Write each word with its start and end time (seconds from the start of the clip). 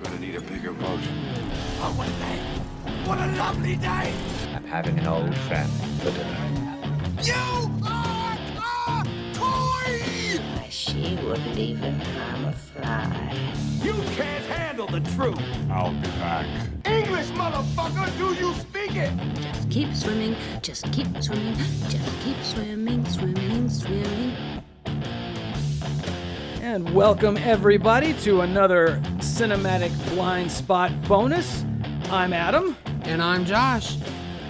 You're 0.00 0.12
gonna 0.12 0.20
need 0.26 0.34
a 0.36 0.40
bigger 0.40 0.72
boat. 0.72 0.98
Oh, 1.82 1.92
what 1.94 2.08
a 2.08 2.12
day! 2.12 2.38
What 3.04 3.18
a 3.18 3.26
lovely 3.36 3.76
day! 3.76 4.14
I'm 4.54 4.64
having 4.64 4.98
an 4.98 5.06
old 5.06 5.36
friend 5.36 5.70
for 6.00 6.10
dinner. 6.10 6.38
You 7.22 7.70
are 7.84 8.38
a 8.56 9.04
toy! 9.34 10.40
She 10.70 11.18
wouldn't 11.22 11.58
even 11.58 12.00
harm 12.00 12.46
a 12.46 12.52
fly. 12.52 13.52
You 13.82 13.92
can't 14.16 14.44
handle 14.46 14.86
the 14.86 15.00
truth. 15.00 15.38
I'll 15.70 15.92
be 15.92 16.08
back. 16.16 16.46
English, 16.86 17.28
motherfucker, 17.32 18.16
do 18.16 18.34
you 18.42 18.54
speak 18.54 18.96
it? 18.96 19.12
Just 19.52 19.68
keep 19.68 19.94
swimming, 19.94 20.34
just 20.62 20.90
keep 20.92 21.08
swimming, 21.22 21.56
just 21.90 22.20
keep 22.22 22.42
swimming, 22.42 23.04
swimming, 23.04 23.68
swimming. 23.68 24.49
And 26.70 26.94
welcome 26.94 27.36
everybody 27.38 28.12
to 28.20 28.42
another 28.42 29.00
cinematic 29.18 29.90
blind 30.14 30.52
spot 30.52 30.92
bonus. 31.08 31.64
I'm 32.10 32.32
Adam. 32.32 32.76
And 33.02 33.20
I'm 33.20 33.44
Josh. 33.44 33.96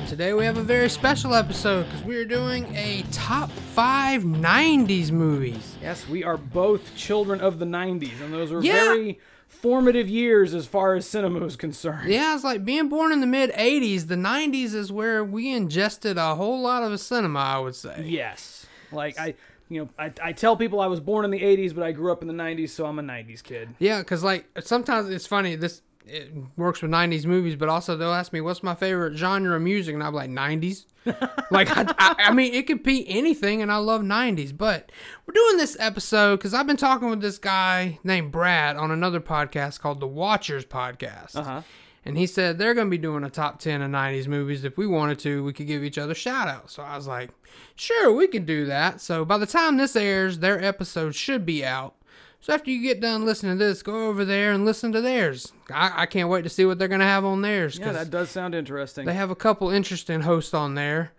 Today 0.06 0.34
we 0.34 0.44
have 0.44 0.58
a 0.58 0.62
very 0.62 0.90
special 0.90 1.34
episode 1.34 1.84
because 1.84 2.02
we're 2.02 2.26
doing 2.26 2.66
a 2.76 3.04
top 3.10 3.50
five 3.50 4.22
90s 4.24 5.10
movies. 5.10 5.78
Yes, 5.80 6.06
we 6.06 6.22
are 6.22 6.36
both 6.36 6.94
children 6.94 7.40
of 7.40 7.58
the 7.58 7.64
90s, 7.64 8.20
and 8.20 8.34
those 8.34 8.50
were 8.52 8.62
Yeah. 8.62 8.84
very 8.84 9.18
formative 9.48 10.06
years 10.06 10.52
as 10.52 10.66
far 10.66 10.94
as 10.96 11.08
cinema 11.08 11.46
is 11.46 11.56
concerned. 11.56 12.10
Yeah, 12.10 12.34
it's 12.34 12.44
like 12.44 12.66
being 12.66 12.90
born 12.90 13.12
in 13.12 13.20
the 13.20 13.26
mid 13.26 13.50
80s. 13.54 14.08
The 14.08 14.16
90s 14.16 14.74
is 14.74 14.92
where 14.92 15.24
we 15.24 15.50
ingested 15.54 16.18
a 16.18 16.34
whole 16.34 16.60
lot 16.60 16.82
of 16.82 17.00
cinema, 17.00 17.38
I 17.38 17.58
would 17.60 17.74
say. 17.74 18.04
Yes. 18.06 18.66
Like, 18.92 19.18
I. 19.18 19.34
You 19.70 19.84
know, 19.84 19.88
I, 19.98 20.12
I 20.22 20.32
tell 20.32 20.56
people 20.56 20.80
I 20.80 20.86
was 20.86 21.00
born 21.00 21.24
in 21.24 21.30
the 21.30 21.40
80s, 21.40 21.74
but 21.74 21.84
I 21.84 21.92
grew 21.92 22.12
up 22.12 22.20
in 22.22 22.28
the 22.28 22.34
90s, 22.34 22.70
so 22.70 22.84
I'm 22.86 22.98
a 22.98 23.02
90s 23.02 23.42
kid. 23.42 23.70
Yeah, 23.78 24.00
because 24.00 24.22
like 24.22 24.46
sometimes 24.60 25.08
it's 25.08 25.26
funny. 25.26 25.56
This 25.56 25.80
it 26.06 26.32
works 26.56 26.82
with 26.82 26.90
'90s 26.90 27.24
movies, 27.26 27.56
but 27.56 27.68
also 27.68 27.96
they'll 27.96 28.12
ask 28.12 28.32
me 28.32 28.40
what's 28.40 28.62
my 28.62 28.74
favorite 28.74 29.16
genre 29.16 29.56
of 29.56 29.62
music, 29.62 29.94
and 29.94 30.02
I'm 30.02 30.14
like 30.14 30.30
'90s. 30.30 30.86
like 31.50 31.76
I, 31.76 31.86
I, 31.98 32.14
I 32.18 32.32
mean, 32.32 32.54
it 32.54 32.66
could 32.66 32.82
be 32.82 33.08
anything, 33.08 33.62
and 33.62 33.70
I 33.70 33.76
love 33.76 34.02
'90s. 34.02 34.56
But 34.56 34.90
we're 35.26 35.34
doing 35.34 35.56
this 35.56 35.76
episode 35.78 36.36
because 36.36 36.54
I've 36.54 36.66
been 36.66 36.76
talking 36.76 37.10
with 37.10 37.20
this 37.20 37.38
guy 37.38 37.98
named 38.02 38.32
Brad 38.32 38.76
on 38.76 38.90
another 38.90 39.20
podcast 39.20 39.80
called 39.80 40.00
the 40.00 40.06
Watchers 40.06 40.64
Podcast. 40.64 41.36
Uh-huh. 41.36 41.62
And 42.04 42.16
he 42.16 42.26
said 42.26 42.56
they're 42.58 42.72
going 42.74 42.86
to 42.86 42.90
be 42.90 42.96
doing 42.98 43.24
a 43.24 43.30
top 43.30 43.58
10 43.58 43.82
of 43.82 43.90
90s 43.90 44.26
movies. 44.26 44.64
If 44.64 44.78
we 44.78 44.86
wanted 44.86 45.18
to, 45.20 45.44
we 45.44 45.52
could 45.52 45.66
give 45.66 45.84
each 45.84 45.98
other 45.98 46.14
shout 46.14 46.48
outs. 46.48 46.72
So 46.74 46.82
I 46.82 46.96
was 46.96 47.06
like, 47.06 47.30
sure, 47.76 48.12
we 48.12 48.26
can 48.26 48.44
do 48.46 48.64
that. 48.66 49.00
So 49.02 49.24
by 49.24 49.36
the 49.38 49.46
time 49.46 49.76
this 49.76 49.94
airs, 49.94 50.38
their 50.38 50.62
episode 50.64 51.14
should 51.14 51.44
be 51.44 51.64
out. 51.64 51.94
So 52.40 52.54
after 52.54 52.70
you 52.70 52.80
get 52.80 53.00
done 53.02 53.26
listening 53.26 53.58
to 53.58 53.64
this, 53.64 53.82
go 53.82 54.06
over 54.08 54.24
there 54.24 54.50
and 54.52 54.64
listen 54.64 54.92
to 54.92 55.02
theirs. 55.02 55.52
I, 55.70 55.92
I 56.02 56.06
can't 56.06 56.30
wait 56.30 56.40
to 56.44 56.48
see 56.48 56.64
what 56.64 56.78
they're 56.78 56.88
going 56.88 57.00
to 57.00 57.06
have 57.06 57.22
on 57.26 57.42
theirs. 57.42 57.78
Yeah, 57.78 57.92
that 57.92 58.08
does 58.10 58.30
sound 58.30 58.54
interesting. 58.54 59.04
they 59.04 59.12
have 59.12 59.30
a 59.30 59.36
couple 59.36 59.68
interesting 59.68 60.22
hosts 60.22 60.54
on 60.54 60.74
there 60.74 61.12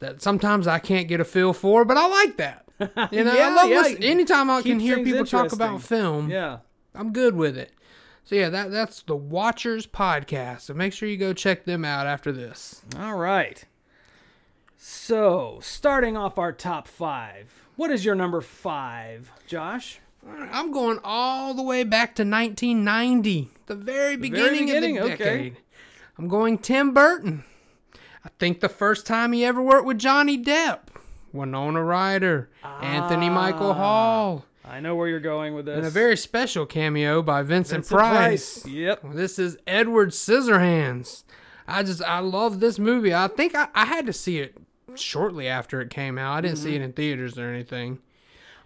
that 0.00 0.20
sometimes 0.20 0.66
I 0.66 0.78
can't 0.80 1.08
get 1.08 1.20
a 1.20 1.24
feel 1.24 1.54
for, 1.54 1.86
but 1.86 1.96
I 1.96 2.06
like 2.06 2.36
that. 2.36 2.64
You 3.12 3.24
know, 3.24 3.34
Yeah, 3.34 3.48
I 3.48 3.54
love 3.54 3.68
yeah, 3.70 3.80
listen- 3.80 4.02
anytime 4.02 4.50
I 4.50 4.60
can 4.62 4.80
hear 4.80 5.02
people 5.02 5.24
talk 5.24 5.52
about 5.52 5.80
film. 5.82 6.30
yeah. 6.30 6.58
I'm 6.94 7.12
good 7.12 7.36
with 7.36 7.56
it. 7.56 7.72
So 8.24 8.34
yeah, 8.36 8.48
that 8.50 8.70
that's 8.70 9.02
the 9.02 9.16
Watchers 9.16 9.86
podcast. 9.86 10.62
So 10.62 10.74
make 10.74 10.92
sure 10.92 11.08
you 11.08 11.16
go 11.16 11.32
check 11.32 11.64
them 11.64 11.84
out 11.84 12.06
after 12.06 12.32
this. 12.32 12.82
All 12.98 13.16
right. 13.16 13.64
So, 14.82 15.58
starting 15.60 16.16
off 16.16 16.38
our 16.38 16.52
top 16.52 16.88
five, 16.88 17.52
what 17.76 17.90
is 17.90 18.02
your 18.02 18.14
number 18.14 18.40
five, 18.40 19.30
Josh? 19.46 20.00
I'm 20.26 20.72
going 20.72 20.98
all 21.04 21.52
the 21.52 21.62
way 21.62 21.84
back 21.84 22.14
to 22.16 22.22
1990, 22.22 23.50
the 23.66 23.74
very 23.74 24.16
beginning, 24.16 24.66
beginning, 24.66 24.98
of 24.98 25.04
the 25.04 25.12
okay. 25.12 25.24
decade. 25.24 25.56
I'm 26.16 26.28
going 26.28 26.58
Tim 26.58 26.94
Burton. 26.94 27.44
I 28.24 28.30
think 28.38 28.60
the 28.60 28.68
first 28.68 29.06
time 29.06 29.32
he 29.32 29.44
ever 29.44 29.60
worked 29.60 29.86
with 29.86 29.98
Johnny 29.98 30.42
Depp, 30.42 30.80
Winona 31.32 31.82
Ryder, 31.82 32.50
Anthony 32.62 33.28
Michael 33.28 33.70
ah. 33.70 33.74
Hall, 33.74 34.44
I 34.70 34.80
know 34.80 34.94
where 34.94 35.08
you're 35.08 35.20
going 35.20 35.54
with 35.54 35.66
this. 35.66 35.76
and 35.78 35.86
a 35.86 35.90
very 35.90 36.16
special 36.16 36.64
cameo 36.64 37.22
by 37.22 37.42
Vincent, 37.42 37.84
Vincent 37.86 37.98
Price. 37.98 38.66
Yep. 38.66 39.02
This 39.14 39.38
is 39.38 39.58
Edward 39.66 40.10
Scissorhands. 40.10 41.24
I 41.66 41.82
just 41.82 42.02
I 42.02 42.20
love 42.20 42.60
this 42.60 42.78
movie. 42.78 43.14
I 43.14 43.28
think 43.28 43.54
I, 43.54 43.68
I 43.74 43.84
had 43.86 44.06
to 44.06 44.12
see 44.12 44.38
it 44.38 44.56
shortly 44.94 45.48
after 45.48 45.80
it 45.80 45.90
came 45.90 46.18
out. 46.18 46.34
I 46.34 46.40
didn't 46.40 46.58
see 46.58 46.70
Mm-hmm. 46.74 46.82
it 46.82 46.84
in 46.84 46.92
theaters 46.92 47.38
or 47.38 47.48
anything. 47.48 47.98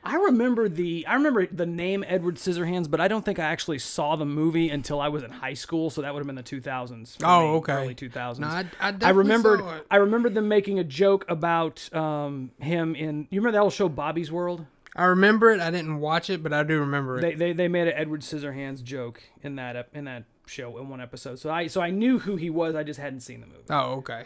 I 0.07 0.17
remember 0.17 0.69
the 0.69 1.07
I 1.07 1.15
remember 1.15 1.47
the 1.47 1.65
name 1.65 2.05
Edward 2.07 2.35
Scissorhands, 2.37 2.91
but 2.91 3.01
I 3.01 3.09
don't 3.09 3.25
think 3.25 3.39
I 3.39 3.45
actually 3.45 3.79
saw 3.79 4.17
the 4.17 4.27
movie 4.27 4.69
until 4.69 5.01
I 5.01 5.09
was 5.09 5.23
in 5.23 5.31
high 5.31 5.55
school, 5.55 5.89
so 5.89 6.03
that 6.03 6.13
would 6.13 6.21
have 6.21 6.27
been 6.27 6.37
the 6.37 6.43
2000s. 6.43 7.17
Oh, 7.25 7.41
me, 7.41 7.49
okay. 7.59 7.73
Early 7.73 7.95
2000s. 7.95 8.39
No, 8.41 8.47
I- 8.49 8.67
I 8.81 8.95
I 9.03 9.11
remembered. 9.11 9.63
I 9.91 9.97
remembered 9.97 10.35
them 10.35 10.47
making 10.49 10.79
a 10.79 10.85
joke 10.85 11.25
about 11.29 11.89
um, 11.95 12.51
him 12.61 12.95
in 12.95 13.27
you 13.31 13.41
remember 13.41 13.53
that 13.57 13.63
old 13.63 13.73
show 13.73 13.89
Bobby's 13.89 14.31
World? 14.31 14.67
I 14.97 15.07
remember 15.07 15.51
it. 15.51 15.61
I 15.61 15.71
didn't 15.71 15.99
watch 15.99 16.31
it, 16.31 16.43
but 16.43 16.53
I 16.53 16.63
do 16.63 16.79
remember 16.81 17.19
it. 17.19 17.23
They 17.23 17.35
they, 17.35 17.53
they 17.53 17.69
made 17.69 17.89
an 17.89 17.95
Edward 17.97 18.21
Scissorhands 18.21 18.83
joke 18.83 19.23
in 19.43 19.57
that 19.57 19.89
in 19.93 20.05
that 20.05 20.25
show 20.47 20.77
in 20.79 20.89
one 20.89 21.01
episode. 21.01 21.39
So 21.39 21.51
I 21.51 21.67
so 21.67 21.81
I 21.81 21.91
knew 21.91 22.21
who 22.21 22.37
he 22.37 22.51
was, 22.51 22.75
I 22.75 22.83
just 22.83 23.01
hadn't 23.01 23.21
seen 23.21 23.41
the 23.41 23.47
movie. 23.47 23.65
oh, 23.71 23.95
okay. 23.99 24.25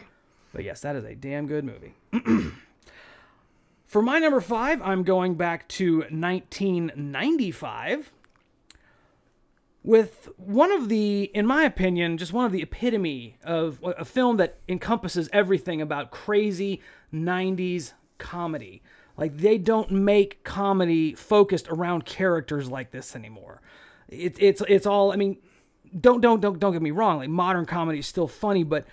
But 0.53 0.63
yes, 0.63 0.81
that 0.81 0.95
is 0.95 1.05
a 1.05 1.15
damn 1.15 1.47
good 1.47 1.63
movie. 1.63 1.93
For 3.85 4.01
my 4.01 4.19
number 4.19 4.41
five, 4.41 4.81
I'm 4.81 5.03
going 5.03 5.35
back 5.35 5.67
to 5.69 5.99
1995 6.09 8.11
with 9.83 10.29
one 10.37 10.71
of 10.71 10.89
the, 10.89 11.23
in 11.33 11.47
my 11.47 11.63
opinion, 11.63 12.17
just 12.17 12.33
one 12.33 12.45
of 12.45 12.51
the 12.51 12.61
epitome 12.61 13.37
of 13.43 13.79
a 13.83 14.05
film 14.05 14.37
that 14.37 14.57
encompasses 14.67 15.29
everything 15.33 15.81
about 15.81 16.11
crazy 16.11 16.81
90s 17.13 17.93
comedy. 18.17 18.81
Like 19.19 19.37
they 19.37 19.57
don't 19.57 19.91
make 19.91 20.43
comedy 20.43 21.13
focused 21.13 21.67
around 21.69 22.05
characters 22.05 22.69
like 22.69 22.91
this 22.91 23.15
anymore. 23.15 23.61
It, 24.07 24.35
it's 24.39 24.61
it's 24.67 24.85
all. 24.85 25.11
I 25.11 25.17
mean, 25.17 25.37
don't 25.99 26.21
don't 26.21 26.39
don't 26.39 26.59
don't 26.59 26.73
get 26.73 26.81
me 26.81 26.91
wrong. 26.91 27.17
Like 27.17 27.29
modern 27.29 27.65
comedy 27.65 27.99
is 27.99 28.07
still 28.07 28.27
funny, 28.27 28.63
but 28.63 28.85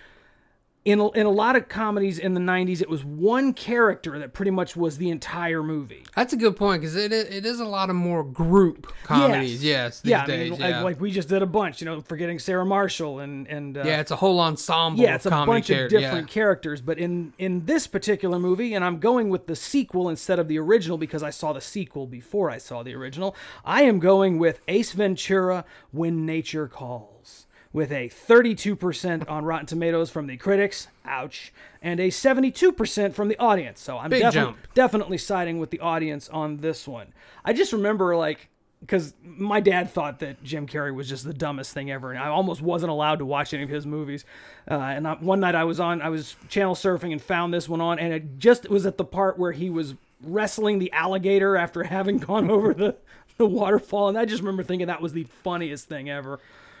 in 0.87 1.01
a, 1.01 1.09
in 1.11 1.25
a 1.25 1.29
lot 1.29 1.57
of 1.57 1.67
comedies 1.67 2.17
in 2.17 2.33
the 2.33 2.39
90s 2.39 2.81
it 2.81 2.89
was 2.89 3.03
one 3.03 3.53
character 3.53 4.17
that 4.19 4.31
pretty 4.31 4.51
much 4.51 4.77
was 4.77 4.97
the 4.97 5.09
entire 5.09 5.61
movie 5.61 6.05
That's 6.15 6.31
a 6.31 6.37
good 6.37 6.55
point 6.55 6.81
because 6.81 6.95
it 6.95 7.11
it 7.11 7.45
is 7.45 7.59
a 7.59 7.65
lot 7.65 7.89
of 7.89 7.97
more 7.97 8.23
group 8.23 8.93
comedies. 9.03 9.61
Yes, 9.61 9.99
these 9.99 10.11
yeah, 10.11 10.23
I 10.23 10.27
mean, 10.27 10.53
yeah. 10.53 10.77
like, 10.77 10.83
like 10.83 11.01
we 11.01 11.11
just 11.11 11.27
did 11.27 11.41
a 11.41 11.45
bunch 11.45 11.81
you 11.81 11.85
know 11.85 11.99
forgetting 11.99 12.39
sarah 12.39 12.65
marshall 12.65 13.19
and 13.19 13.47
and 13.47 13.77
uh, 13.77 13.83
yeah, 13.85 13.99
it's 13.99 14.11
a 14.11 14.15
whole 14.15 14.39
ensemble. 14.39 15.03
yeah 15.03 15.15
it's 15.15 15.25
a 15.25 15.29
bunch 15.29 15.69
of 15.69 15.89
different 15.89 16.29
yeah. 16.29 16.33
characters 16.33 16.79
but 16.79 16.97
in 16.97 17.33
in 17.37 17.65
this 17.65 17.85
particular 17.85 18.39
movie 18.39 18.73
and 18.73 18.85
i'm 18.85 18.99
going 18.99 19.27
with 19.27 19.47
the 19.47 19.57
sequel 19.57 20.07
instead 20.07 20.39
of 20.39 20.47
the 20.47 20.57
original 20.57 20.97
because 20.97 21.21
i 21.21 21.29
saw 21.29 21.51
the 21.51 21.59
sequel 21.59 22.07
before 22.07 22.49
i 22.49 22.57
saw 22.57 22.81
the 22.81 22.95
original 22.95 23.35
i 23.65 23.81
am 23.81 23.99
going 23.99 24.39
with 24.39 24.61
ace 24.69 24.93
ventura 24.93 25.65
when 25.91 26.25
nature 26.25 26.69
calls 26.69 27.45
with 27.73 27.91
a 27.91 28.09
32% 28.09 29.29
on 29.29 29.45
Rotten 29.45 29.65
Tomatoes 29.65 30.09
from 30.09 30.27
the 30.27 30.37
critics, 30.37 30.87
ouch, 31.05 31.51
and 31.81 31.99
a 31.99 32.07
72% 32.09 33.13
from 33.13 33.27
the 33.27 33.37
audience. 33.37 33.79
So 33.81 33.97
I'm 33.97 34.09
Big 34.09 34.21
defi- 34.21 34.33
jump. 34.35 34.57
definitely 34.73 35.17
siding 35.17 35.59
with 35.59 35.69
the 35.71 35.79
audience 35.79 36.29
on 36.29 36.57
this 36.57 36.87
one. 36.87 37.07
I 37.45 37.53
just 37.53 37.73
remember 37.73 38.15
like 38.15 38.49
because 38.79 39.15
my 39.23 39.59
dad 39.59 39.89
thought 39.89 40.19
that 40.19 40.43
Jim 40.43 40.67
Carrey 40.67 40.93
was 40.93 41.09
just 41.09 41.23
the 41.25 41.33
dumbest 41.33 41.73
thing 41.73 41.89
ever, 41.89 42.11
and 42.11 42.19
I 42.19 42.27
almost 42.27 42.61
wasn't 42.61 42.91
allowed 42.91 43.17
to 43.19 43.25
watch 43.25 43.51
any 43.51 43.63
of 43.63 43.69
his 43.69 43.87
movies. 43.87 44.23
Uh, 44.69 44.75
and 44.75 45.07
I, 45.07 45.15
one 45.15 45.39
night 45.39 45.55
I 45.55 45.63
was 45.63 45.79
on, 45.79 45.99
I 45.99 46.09
was 46.09 46.35
channel 46.47 46.75
surfing 46.75 47.11
and 47.11 47.19
found 47.19 47.51
this 47.51 47.67
one 47.67 47.81
on, 47.81 47.97
and 47.97 48.13
it 48.13 48.37
just 48.37 48.69
was 48.69 48.85
at 48.85 48.97
the 48.97 49.03
part 49.03 49.39
where 49.39 49.51
he 49.51 49.71
was 49.71 49.95
wrestling 50.21 50.77
the 50.77 50.91
alligator 50.91 51.57
after 51.57 51.83
having 51.85 52.19
gone 52.19 52.51
over 52.51 52.71
the, 52.71 52.95
the 53.37 53.47
waterfall, 53.47 54.09
and 54.09 54.17
I 54.17 54.25
just 54.25 54.41
remember 54.43 54.61
thinking 54.61 54.85
that 54.87 55.01
was 55.01 55.13
the 55.13 55.23
funniest 55.23 55.87
thing 55.89 56.07
ever. 56.11 56.39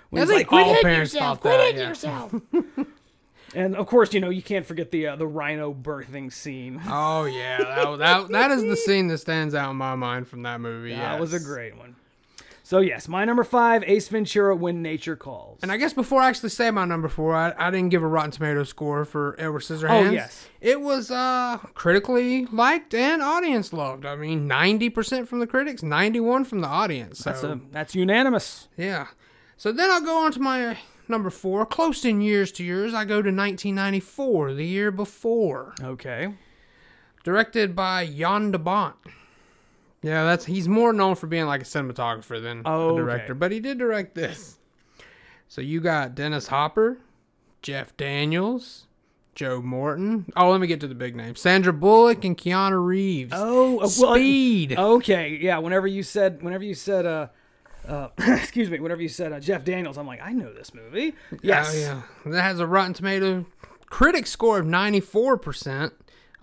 When 0.09 0.21
I 0.21 0.25
he's 0.25 0.35
think 0.35 0.51
like, 0.51 0.65
all 0.65 0.71
"Quit 0.73 0.83
parents 0.83 1.13
thought 1.13 1.41
that. 1.43 1.75
yeah. 2.03 2.83
and 3.55 3.75
of 3.75 3.87
course, 3.87 4.13
you 4.13 4.19
know, 4.19 4.29
you 4.29 4.41
can't 4.41 4.65
forget 4.65 4.91
the 4.91 5.07
uh, 5.07 5.15
the 5.15 5.27
rhino 5.27 5.73
birthing 5.73 6.31
scene. 6.31 6.81
Oh 6.87 7.25
yeah, 7.25 7.57
that, 7.57 7.97
that 7.97 8.27
that 8.29 8.51
is 8.51 8.63
the 8.63 8.77
scene 8.77 9.07
that 9.07 9.17
stands 9.19 9.53
out 9.55 9.71
in 9.71 9.77
my 9.77 9.95
mind 9.95 10.27
from 10.27 10.43
that 10.43 10.61
movie. 10.61 10.91
Yeah, 10.91 11.11
That 11.11 11.19
was 11.19 11.33
a 11.33 11.39
great 11.39 11.77
one. 11.77 11.95
So 12.63 12.79
yes, 12.79 13.07
my 13.07 13.23
number 13.23 13.45
five, 13.45 13.81
Ace 13.85 14.09
Ventura: 14.09 14.53
When 14.53 14.81
Nature 14.81 15.15
Calls. 15.15 15.59
And 15.61 15.71
I 15.71 15.77
guess 15.77 15.93
before 15.93 16.21
I 16.21 16.27
actually 16.27 16.49
say 16.49 16.69
my 16.69 16.83
number 16.83 17.07
four, 17.07 17.33
I, 17.33 17.53
I 17.57 17.71
didn't 17.71 17.89
give 17.89 18.03
a 18.03 18.07
Rotten 18.07 18.31
Tomato 18.31 18.65
score 18.65 19.05
for 19.05 19.35
Edward 19.39 19.61
Scissorhands. 19.61 20.07
Oh, 20.09 20.11
yes. 20.11 20.47
It 20.59 20.81
was 20.81 21.09
uh, 21.09 21.59
critically 21.75 22.45
liked 22.47 22.93
and 22.93 23.21
audience 23.21 23.71
loved. 23.71 24.05
I 24.05 24.17
mean, 24.17 24.49
90% 24.49 25.29
from 25.29 25.39
the 25.39 25.47
critics, 25.47 25.81
91 25.81 26.43
from 26.43 26.59
the 26.59 26.67
audience. 26.67 27.19
So, 27.19 27.29
that's 27.29 27.43
a, 27.43 27.61
that's 27.71 27.95
unanimous. 27.95 28.67
yeah. 28.75 29.07
So 29.57 29.71
then 29.71 29.89
I'll 29.89 30.01
go 30.01 30.23
on 30.23 30.31
to 30.33 30.39
my 30.39 30.77
number 31.07 31.29
four. 31.29 31.65
Close 31.65 32.05
in 32.05 32.21
years 32.21 32.51
to 32.53 32.63
yours, 32.63 32.93
I 32.93 33.05
go 33.05 33.15
to 33.21 33.29
1994, 33.29 34.53
the 34.53 34.65
year 34.65 34.91
before. 34.91 35.73
Okay. 35.81 36.33
Directed 37.23 37.75
by 37.75 38.05
Jan 38.07 38.51
de 38.51 38.59
Bont. 38.59 38.95
Yeah, 40.03 40.23
that's 40.25 40.45
he's 40.45 40.67
more 40.67 40.93
known 40.93 41.15
for 41.15 41.25
being 41.27 41.47
like 41.47 41.61
a 41.61 41.65
cinematographer 41.65 42.41
than 42.41 42.61
Oh, 42.65 42.89
a 42.89 42.93
okay. 42.93 42.97
director, 43.01 43.33
but 43.33 43.51
he 43.51 43.59
did 43.59 43.79
direct 43.79 44.13
this. 44.15 44.57
So 45.47 45.59
you 45.61 45.81
got 45.81 46.13
Dennis 46.13 46.47
Hopper, 46.47 46.99
Jeff 47.63 47.97
Daniels, 47.97 48.85
Joe 49.33 49.61
Morton. 49.61 50.31
Oh, 50.37 50.51
let 50.51 50.61
me 50.61 50.67
get 50.67 50.79
to 50.81 50.87
the 50.87 50.95
big 50.95 51.15
names: 51.15 51.41
Sandra 51.41 51.73
Bullock 51.73 52.23
and 52.23 52.37
Keanu 52.37 52.85
Reeves. 52.85 53.33
Oh, 53.35 53.77
uh, 53.77 53.79
well, 53.79 53.89
Speed. 53.89 54.77
Okay, 54.77 55.39
yeah. 55.41 55.57
Whenever 55.57 55.87
you 55.87 56.03
said, 56.03 56.43
whenever 56.43 56.63
you 56.63 56.75
said, 56.75 57.05
uh, 57.05 57.27
uh, 57.87 58.09
excuse 58.17 58.69
me, 58.69 58.79
whenever 58.79 59.01
you 59.01 59.09
said 59.09 59.33
uh, 59.33 59.39
Jeff 59.39 59.63
Daniels, 59.63 59.97
I'm 59.97 60.07
like, 60.07 60.21
I 60.21 60.33
know 60.33 60.53
this 60.53 60.73
movie. 60.73 61.13
Yes. 61.41 61.71
Oh, 61.73 61.77
yeah. 61.77 62.01
That 62.31 62.41
has 62.41 62.59
a 62.59 62.67
Rotten 62.67 62.93
Tomato 62.93 63.45
critic 63.89 64.27
score 64.27 64.59
of 64.59 64.65
94%. 64.65 65.91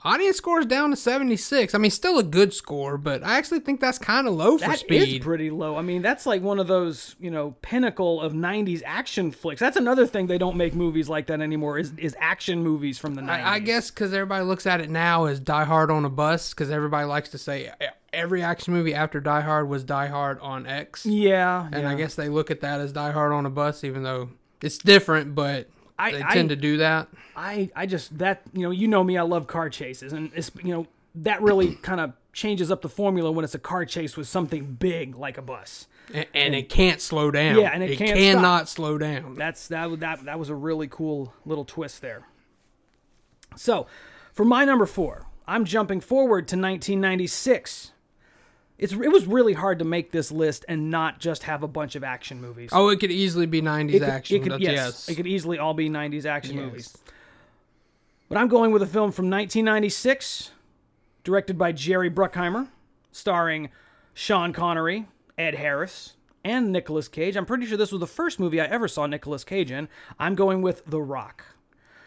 Audience 0.06 0.36
score 0.36 0.60
is 0.60 0.66
down 0.66 0.90
to 0.90 0.96
76. 0.96 1.74
I 1.74 1.78
mean, 1.78 1.90
still 1.90 2.18
a 2.18 2.22
good 2.22 2.52
score, 2.52 2.98
but 2.98 3.22
I 3.24 3.38
actually 3.38 3.60
think 3.60 3.80
that's 3.80 3.98
kind 3.98 4.28
of 4.28 4.34
low 4.34 4.58
for 4.58 4.68
That 4.68 4.78
speed. 4.80 5.00
That 5.00 5.08
is 5.08 5.18
pretty 5.20 5.50
low. 5.50 5.76
I 5.76 5.80
mean, 5.80 6.02
that's 6.02 6.26
like 6.26 6.42
one 6.42 6.58
of 6.58 6.66
those, 6.66 7.16
you 7.18 7.30
know, 7.30 7.56
pinnacle 7.62 8.20
of 8.20 8.34
'90s 8.34 8.82
action 8.84 9.30
flicks. 9.30 9.60
That's 9.60 9.78
another 9.78 10.06
thing 10.06 10.26
they 10.26 10.36
don't 10.36 10.58
make 10.58 10.74
movies 10.74 11.08
like 11.08 11.28
that 11.28 11.40
anymore. 11.40 11.78
Is 11.78 11.94
is 11.96 12.14
action 12.20 12.62
movies 12.62 12.98
from 12.98 13.14
the 13.14 13.22
'90s? 13.22 13.28
I, 13.30 13.54
I 13.54 13.58
guess 13.60 13.90
because 13.90 14.12
everybody 14.12 14.44
looks 14.44 14.66
at 14.66 14.82
it 14.82 14.90
now 14.90 15.24
as 15.24 15.40
Die 15.40 15.64
Hard 15.64 15.90
on 15.90 16.04
a 16.04 16.10
bus, 16.10 16.52
because 16.52 16.70
everybody 16.70 17.06
likes 17.06 17.30
to 17.30 17.38
say 17.38 17.72
every 18.14 18.42
action 18.42 18.72
movie 18.74 18.94
after 18.94 19.20
Die 19.20 19.40
Hard 19.40 19.68
was 19.68 19.84
Die 19.84 20.06
Hard 20.06 20.38
on 20.40 20.66
X. 20.66 21.04
Yeah, 21.06 21.66
And 21.72 21.82
yeah. 21.82 21.90
I 21.90 21.94
guess 21.94 22.14
they 22.14 22.28
look 22.28 22.50
at 22.50 22.60
that 22.62 22.80
as 22.80 22.92
Die 22.92 23.10
Hard 23.12 23.32
on 23.32 23.46
a 23.46 23.50
bus, 23.50 23.84
even 23.84 24.02
though 24.02 24.30
it's 24.62 24.78
different, 24.78 25.34
but 25.34 25.68
I- 25.98 26.12
they 26.12 26.22
I- 26.22 26.32
tend 26.34 26.48
to 26.50 26.56
do 26.56 26.78
that. 26.78 27.08
I 27.36 27.70
I 27.74 27.86
just 27.86 28.16
that 28.18 28.42
you 28.52 28.62
know 28.62 28.70
you 28.70 28.86
know 28.88 29.02
me 29.02 29.18
I 29.18 29.22
love 29.22 29.46
car 29.48 29.68
chases 29.68 30.12
and 30.12 30.30
it's 30.36 30.50
you 30.62 30.72
know 30.72 30.86
that 31.16 31.42
really 31.42 31.74
kind 31.82 32.00
of 32.00 32.12
changes 32.32 32.70
up 32.70 32.82
the 32.82 32.88
formula 32.88 33.30
when 33.32 33.44
it's 33.44 33.54
a 33.54 33.58
car 33.60 33.84
chase 33.84 34.16
with 34.16 34.26
something 34.28 34.74
big 34.74 35.16
like 35.16 35.38
a 35.38 35.42
bus. 35.42 35.86
And, 36.12 36.26
and 36.34 36.54
it 36.54 36.68
can't 36.68 37.00
slow 37.00 37.30
down. 37.30 37.58
Yeah, 37.58 37.70
and 37.72 37.82
it 37.82 37.96
can't 37.96 38.16
cannot 38.18 38.68
slow 38.68 38.98
down. 38.98 39.36
That's 39.36 39.68
that 39.68 40.00
that 40.00 40.24
that 40.26 40.38
was 40.38 40.48
a 40.50 40.54
really 40.54 40.86
cool 40.88 41.32
little 41.46 41.64
twist 41.64 42.02
there. 42.02 42.26
So, 43.56 43.86
for 44.32 44.44
my 44.44 44.64
number 44.64 44.84
4, 44.84 45.26
I'm 45.46 45.64
jumping 45.64 46.00
forward 46.00 46.46
to 46.48 46.56
1996. 46.56 47.92
It's 48.76 48.92
it 48.92 49.12
was 49.12 49.26
really 49.26 49.52
hard 49.52 49.78
to 49.78 49.84
make 49.84 50.10
this 50.10 50.32
list 50.32 50.64
and 50.68 50.90
not 50.90 51.20
just 51.20 51.44
have 51.44 51.62
a 51.62 51.68
bunch 51.68 51.94
of 51.94 52.02
action 52.02 52.40
movies. 52.40 52.70
Oh, 52.72 52.88
it 52.88 52.98
could 52.98 53.12
easily 53.12 53.46
be 53.46 53.62
90s 53.62 53.94
it 53.94 53.98
could, 54.00 54.02
action. 54.08 54.36
It 54.36 54.42
could, 54.42 54.60
yes, 54.60 54.72
yes. 54.72 55.08
it 55.08 55.14
could 55.14 55.26
easily 55.26 55.58
all 55.58 55.74
be 55.74 55.88
90s 55.88 56.24
action 56.26 56.56
Yes. 56.56 56.64
movies. 56.64 56.96
But 58.28 58.38
I'm 58.38 58.48
going 58.48 58.72
with 58.72 58.82
a 58.82 58.86
film 58.86 59.12
from 59.12 59.30
1996, 59.30 60.50
directed 61.22 61.56
by 61.56 61.72
Jerry 61.72 62.10
Bruckheimer, 62.10 62.68
starring 63.12 63.70
Sean 64.12 64.52
Connery, 64.52 65.06
Ed 65.38 65.54
Harris, 65.54 66.14
and 66.44 66.72
Nicolas 66.72 67.06
Cage. 67.06 67.36
I'm 67.36 67.46
pretty 67.46 67.66
sure 67.66 67.76
this 67.76 67.92
was 67.92 68.00
the 68.00 68.06
first 68.06 68.40
movie 68.40 68.60
I 68.60 68.64
ever 68.66 68.88
saw 68.88 69.06
Nicolas 69.06 69.44
Cage 69.44 69.70
in. 69.70 69.88
I'm 70.18 70.34
going 70.34 70.62
with 70.62 70.84
The 70.86 71.00
Rock, 71.00 71.44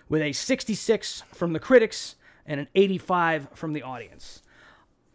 with 0.09 0.21
a 0.21 0.33
66 0.33 1.23
from 1.33 1.53
the 1.53 1.59
critics 1.59 2.15
and 2.45 2.59
an 2.59 2.67
85 2.75 3.49
from 3.53 3.73
the 3.73 3.83
audience. 3.83 4.41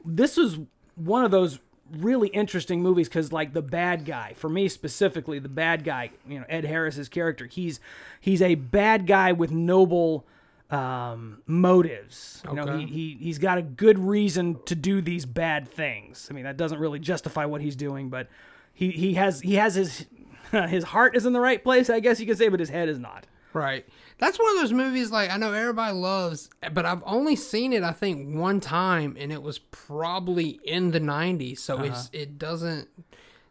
This 0.05 0.37
was 0.37 0.58
one 0.94 1.25
of 1.25 1.31
those 1.31 1.59
really 1.91 2.29
interesting 2.29 2.83
movies 2.83 3.09
because 3.09 3.33
like 3.33 3.53
the 3.53 3.61
bad 3.61 4.05
guy 4.06 4.33
for 4.35 4.49
me 4.49 4.67
specifically 4.67 5.39
the 5.39 5.49
bad 5.49 5.85
guy 5.85 6.11
you 6.27 6.39
know 6.39 6.44
ed 6.49 6.65
harris's 6.65 7.06
character 7.06 7.44
he's 7.44 7.81
he's 8.19 8.41
a 8.41 8.55
bad 8.55 9.06
guy 9.06 9.31
with 9.31 9.50
noble 9.50 10.25
um, 10.71 11.43
motives. 11.47 12.43
You 12.49 12.55
know 12.55 12.79
he, 12.79 12.87
he 12.87 13.19
he's 13.21 13.39
got 13.39 13.59
a 13.59 13.62
good 13.62 13.99
reason 13.99 14.59
to 14.65 14.75
do 14.75 15.03
these 15.03 15.27
bad 15.27 15.69
things. 15.69 16.29
I 16.31 16.35
mean 16.35 16.44
that 16.44 16.56
doesn't 16.56 16.79
really 16.79 16.99
justify 16.99 17.44
what 17.44 17.61
he's 17.61 17.77
doing 17.77 18.09
but 18.09 18.29
he 18.73 18.91
he 18.91 19.15
has 19.15 19.43
he 19.43 19.56
has 19.56 19.75
his 19.75 20.06
his 20.50 20.85
heart 20.85 21.15
is 21.15 21.27
in 21.27 21.35
the 21.35 21.41
right 21.41 21.62
place 21.62 21.89
i 21.91 22.00
guess 22.00 22.21
you 22.21 22.27
could 22.27 22.39
say 22.39 22.49
but 22.49 22.59
his 22.59 22.71
head 22.71 22.89
is 22.89 22.99
not. 22.99 23.27
Right. 23.53 23.87
That's 24.19 24.38
one 24.38 24.56
of 24.56 24.62
those 24.62 24.73
movies 24.73 25.11
like 25.11 25.31
I 25.31 25.37
know 25.37 25.53
everybody 25.53 25.94
loves, 25.94 26.49
but 26.73 26.87
I've 26.87 27.03
only 27.05 27.37
seen 27.37 27.73
it 27.73 27.82
I 27.82 27.93
think 27.93 28.37
one 28.37 28.61
time, 28.61 29.17
and 29.19 29.32
it 29.32 29.43
was 29.43 29.59
probably 29.59 30.61
in 30.64 30.91
the 30.91 31.00
'90s, 31.00 31.59
so 31.59 31.75
uh-huh. 31.75 31.85
it's 31.85 32.11
it 32.12 32.38
doesn't 32.38 32.88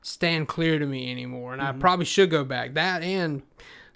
stand 0.01 0.47
clear 0.47 0.79
to 0.79 0.85
me 0.85 1.11
anymore, 1.11 1.53
and 1.53 1.61
I 1.61 1.71
mm-hmm. 1.71 1.79
probably 1.79 2.05
should 2.05 2.29
go 2.29 2.43
back. 2.43 2.73
That 2.73 3.03
and 3.03 3.43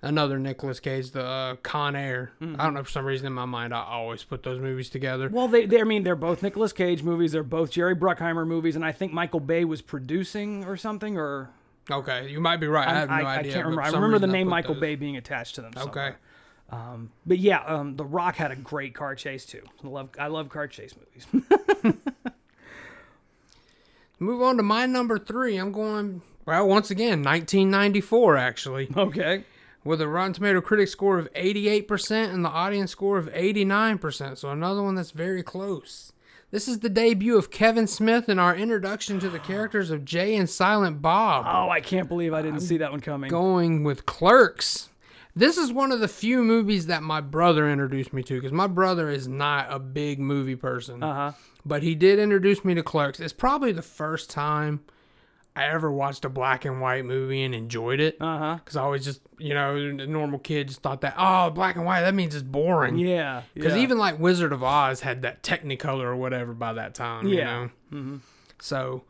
another 0.01 0.37
Nicolas 0.37 0.79
Cage, 0.79 1.11
the 1.11 1.25
uh, 1.25 1.55
Con 1.63 1.95
Air. 1.95 2.31
I 2.39 2.43
mm-hmm. 2.43 2.55
don't 2.55 2.73
know 2.75 2.83
for 2.83 2.91
some 2.91 3.05
reason 3.05 3.27
in 3.27 3.33
my 3.33 3.45
mind 3.45 3.73
I 3.73 3.83
always 3.83 4.23
put 4.23 4.43
those 4.43 4.59
movies 4.59 4.89
together. 4.89 5.29
Well, 5.29 5.47
they, 5.47 5.65
they 5.65 5.81
I 5.81 5.83
mean, 5.83 6.03
they're 6.03 6.15
both 6.15 6.43
Nicolas 6.43 6.73
Cage 6.73 7.03
movies. 7.03 7.31
They're 7.31 7.43
both 7.43 7.71
Jerry 7.71 7.95
Bruckheimer 7.95 8.47
movies, 8.47 8.75
and 8.75 8.85
I 8.85 8.91
think 8.91 9.11
Michael 9.11 9.39
Bay 9.39 9.65
was 9.65 9.81
producing 9.81 10.63
or 10.65 10.77
something. 10.77 11.17
Or 11.17 11.49
Okay, 11.89 12.29
you 12.29 12.39
might 12.39 12.57
be 12.57 12.67
right. 12.67 12.87
I, 12.87 12.93
have 12.93 13.09
no 13.09 13.15
I, 13.15 13.37
I 13.37 13.43
can't 13.43 13.65
remember. 13.65 13.81
I 13.81 13.89
remember 13.89 14.19
the 14.19 14.27
name 14.27 14.47
Michael 14.47 14.75
those. 14.75 14.81
Bay 14.81 14.95
being 14.95 15.17
attached 15.17 15.55
to 15.55 15.61
them. 15.61 15.73
Okay. 15.75 16.13
Um, 16.69 17.11
but 17.25 17.37
yeah, 17.37 17.63
um, 17.63 17.95
The 17.95 18.05
Rock 18.05 18.35
had 18.35 18.51
a 18.51 18.55
great 18.55 18.95
car 18.95 19.15
chase 19.15 19.45
too. 19.45 19.61
I 19.83 19.87
love 19.87 20.09
I 20.19 20.27
love 20.27 20.49
car 20.49 20.67
chase 20.67 20.93
movies. 20.95 21.45
Move 24.19 24.41
on 24.41 24.57
to 24.57 24.63
my 24.63 24.85
number 24.85 25.19
three. 25.19 25.57
I'm 25.57 25.71
going 25.71 26.21
well 26.45 26.67
once 26.67 26.89
again 26.89 27.21
1994 27.23 28.37
actually. 28.37 28.89
okay. 28.97 29.43
with 29.83 30.01
a 30.01 30.07
Rotten 30.07 30.33
Tomato 30.33 30.61
critic 30.61 30.87
score 30.87 31.19
of 31.19 31.31
88% 31.33 32.33
and 32.33 32.43
the 32.43 32.49
audience 32.49 32.91
score 32.91 33.17
of 33.17 33.27
89%. 33.31 34.37
So 34.37 34.49
another 34.49 34.81
one 34.81 34.95
that's 34.95 35.11
very 35.11 35.43
close. 35.43 36.11
This 36.51 36.67
is 36.67 36.79
the 36.79 36.89
debut 36.89 37.37
of 37.37 37.51
Kevin 37.51 37.85
Smith 37.85 38.29
and 38.29 38.39
our 38.39 38.55
introduction 38.55 39.19
to 39.19 39.29
the 39.29 39.39
characters 39.39 39.91
of 39.91 40.05
Jay 40.05 40.35
and 40.35 40.49
Silent 40.49 41.01
Bob. 41.01 41.45
Oh, 41.47 41.69
I 41.69 41.81
can't 41.81 42.07
believe 42.07 42.33
I 42.33 42.41
didn't 42.41 42.61
see 42.61 42.77
that 42.77 42.91
one 42.91 43.01
coming. 43.01 43.29
Going 43.29 43.83
with 43.83 44.05
Clerks. 44.05 44.89
This 45.35 45.57
is 45.57 45.71
one 45.73 45.91
of 45.91 45.99
the 45.99 46.07
few 46.07 46.41
movies 46.43 46.87
that 46.87 47.03
my 47.03 47.19
brother 47.19 47.69
introduced 47.69 48.13
me 48.13 48.23
to 48.23 48.35
because 48.35 48.53
my 48.53 48.67
brother 48.67 49.09
is 49.09 49.27
not 49.27 49.67
a 49.69 49.79
big 49.79 50.19
movie 50.19 50.55
person. 50.55 51.03
Uh 51.03 51.13
huh. 51.13 51.31
But 51.65 51.83
he 51.83 51.95
did 51.95 52.19
introduce 52.19 52.63
me 52.63 52.73
to 52.75 52.83
Clerks. 52.83 53.19
It's 53.19 53.33
probably 53.33 53.71
the 53.71 53.81
first 53.81 54.29
time 54.29 54.81
I 55.57 55.65
ever 55.65 55.91
watched 55.91 56.23
a 56.25 56.29
black 56.29 56.63
and 56.63 56.79
white 56.79 57.05
movie 57.05 57.41
and 57.43 57.53
enjoyed 57.55 57.99
it. 57.99 58.17
Uh 58.21 58.37
huh. 58.37 58.55
Because 58.55 58.77
I 58.77 58.83
always 58.83 59.03
just, 59.03 59.21
you 59.37 59.53
know, 59.53 59.73
the 59.97 60.07
normal 60.07 60.39
kid 60.39 60.67
just 60.69 60.81
thought 60.81 61.01
that, 61.01 61.15
oh, 61.17 61.49
black 61.49 61.75
and 61.75 61.85
white, 61.85 62.01
that 62.01 62.13
means 62.15 62.33
it's 62.35 62.43
boring. 62.43 62.97
Yeah. 62.97 63.41
Because 63.53 63.75
yeah. 63.75 63.81
even 63.81 63.97
like 63.97 64.19
Wizard 64.19 64.53
of 64.53 64.63
Oz 64.63 65.01
had 65.01 65.23
that 65.23 65.43
Technicolor 65.43 66.03
or 66.03 66.15
whatever 66.15 66.53
by 66.53 66.73
that 66.73 66.93
time, 66.95 67.27
you 67.27 67.37
Yeah. 67.39 67.67
know? 67.91 68.19
So 68.59 69.03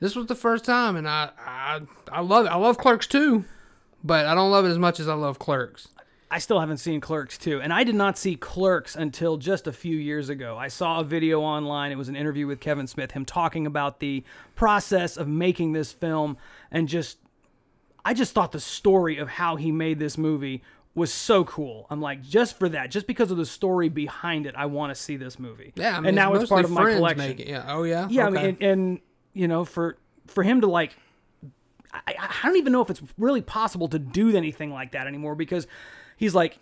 this 0.00 0.14
was 0.16 0.26
the 0.26 0.34
first 0.34 0.64
time, 0.64 0.96
and 0.96 1.08
I, 1.08 1.30
I, 1.46 1.80
I 2.12 2.20
love 2.20 2.44
it. 2.46 2.48
I 2.50 2.56
love 2.56 2.76
Clerks 2.78 3.06
too, 3.06 3.44
but 4.02 4.26
I 4.26 4.34
don't 4.34 4.50
love 4.50 4.64
it 4.64 4.70
as 4.70 4.78
much 4.78 5.00
as 5.00 5.08
I 5.08 5.14
love 5.14 5.38
Clerks. 5.38 5.88
I 6.32 6.38
still 6.38 6.60
haven't 6.60 6.76
seen 6.76 7.00
Clerks 7.00 7.36
2, 7.38 7.60
and 7.60 7.72
I 7.72 7.82
did 7.82 7.96
not 7.96 8.16
see 8.16 8.36
Clerks 8.36 8.94
until 8.94 9.36
just 9.36 9.66
a 9.66 9.72
few 9.72 9.96
years 9.96 10.28
ago. 10.28 10.56
I 10.56 10.68
saw 10.68 11.00
a 11.00 11.04
video 11.04 11.40
online. 11.40 11.90
It 11.90 11.98
was 11.98 12.08
an 12.08 12.14
interview 12.14 12.46
with 12.46 12.60
Kevin 12.60 12.86
Smith, 12.86 13.10
him 13.10 13.24
talking 13.24 13.66
about 13.66 13.98
the 13.98 14.22
process 14.54 15.16
of 15.16 15.26
making 15.26 15.72
this 15.72 15.90
film, 15.90 16.36
and 16.70 16.86
just, 16.86 17.18
I 18.04 18.14
just 18.14 18.32
thought 18.32 18.52
the 18.52 18.60
story 18.60 19.18
of 19.18 19.28
how 19.28 19.56
he 19.56 19.72
made 19.72 19.98
this 19.98 20.16
movie 20.16 20.62
was 20.94 21.12
so 21.12 21.44
cool. 21.44 21.86
I'm 21.90 22.00
like, 22.00 22.22
just 22.22 22.58
for 22.58 22.68
that, 22.68 22.90
just 22.90 23.08
because 23.08 23.32
of 23.32 23.36
the 23.36 23.46
story 23.46 23.88
behind 23.88 24.46
it, 24.46 24.54
I 24.56 24.66
want 24.66 24.94
to 24.94 25.00
see 25.00 25.16
this 25.16 25.38
movie. 25.38 25.72
Yeah, 25.74 25.96
I 25.96 26.00
mean, 26.00 26.08
and 26.08 26.16
now 26.16 26.34
it's, 26.34 26.48
part 26.48 26.64
of 26.64 26.70
my 26.70 26.94
collection. 26.94 27.28
make 27.28 27.40
it. 27.40 27.48
Yeah. 27.48 27.64
Oh 27.66 27.82
yeah. 27.82 28.06
Yeah, 28.08 28.26
I 28.26 28.30
mean, 28.30 28.44
and, 28.44 28.62
and 28.62 29.00
you 29.32 29.48
know, 29.48 29.64
for 29.64 29.96
for 30.26 30.42
him 30.42 30.60
to 30.60 30.66
like, 30.66 30.96
I, 31.92 32.14
I 32.18 32.46
don't 32.46 32.56
even 32.56 32.72
know 32.72 32.82
if 32.82 32.90
it's 32.90 33.02
really 33.18 33.42
possible 33.42 33.88
to 33.88 33.98
do 33.98 34.36
anything 34.36 34.72
like 34.72 34.92
that 34.92 35.06
anymore 35.06 35.34
because 35.34 35.66
he's 36.16 36.34
like, 36.34 36.58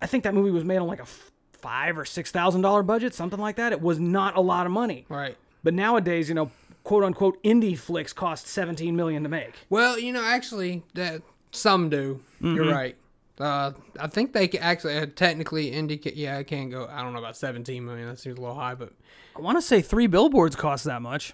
I 0.00 0.06
think 0.06 0.24
that 0.24 0.34
movie 0.34 0.50
was 0.50 0.64
made 0.64 0.78
on 0.78 0.86
like 0.86 1.00
a 1.00 1.06
five 1.52 1.98
or 1.98 2.04
six 2.04 2.30
thousand 2.30 2.62
dollar 2.62 2.82
budget, 2.82 3.14
something 3.14 3.38
like 3.40 3.56
that. 3.56 3.72
It 3.72 3.80
was 3.80 4.00
not 4.00 4.36
a 4.36 4.40
lot 4.40 4.66
of 4.66 4.72
money. 4.72 5.04
right. 5.08 5.36
But 5.62 5.74
nowadays, 5.74 6.28
you 6.30 6.34
know, 6.34 6.50
quote 6.84 7.04
unquote 7.04 7.42
indie 7.42 7.76
flicks 7.78 8.14
cost 8.14 8.46
seventeen 8.46 8.96
million 8.96 9.22
to 9.24 9.28
make. 9.28 9.54
Well, 9.68 9.98
you 9.98 10.12
know, 10.12 10.24
actually, 10.24 10.82
that 10.94 11.20
some 11.50 11.90
do. 11.90 12.20
Mm-hmm. 12.40 12.54
You're 12.56 12.72
right. 12.72 12.96
Uh, 13.38 13.72
I 13.98 14.06
think 14.06 14.32
they 14.32 14.48
can 14.48 14.62
actually 14.62 14.98
uh, 14.98 15.06
technically 15.16 15.68
indicate. 15.68 16.14
Yeah, 16.14 16.38
I 16.38 16.42
can't 16.42 16.70
go. 16.70 16.88
I 16.90 17.02
don't 17.02 17.14
know 17.14 17.18
about 17.18 17.38
17 17.38 17.84
million. 17.84 18.06
That 18.06 18.18
seems 18.18 18.36
a 18.36 18.40
little 18.40 18.54
high, 18.54 18.74
but 18.74 18.92
I 19.34 19.40
want 19.40 19.56
to 19.56 19.62
say 19.62 19.80
three 19.80 20.06
billboards 20.06 20.56
cost 20.56 20.84
that 20.84 21.00
much. 21.00 21.32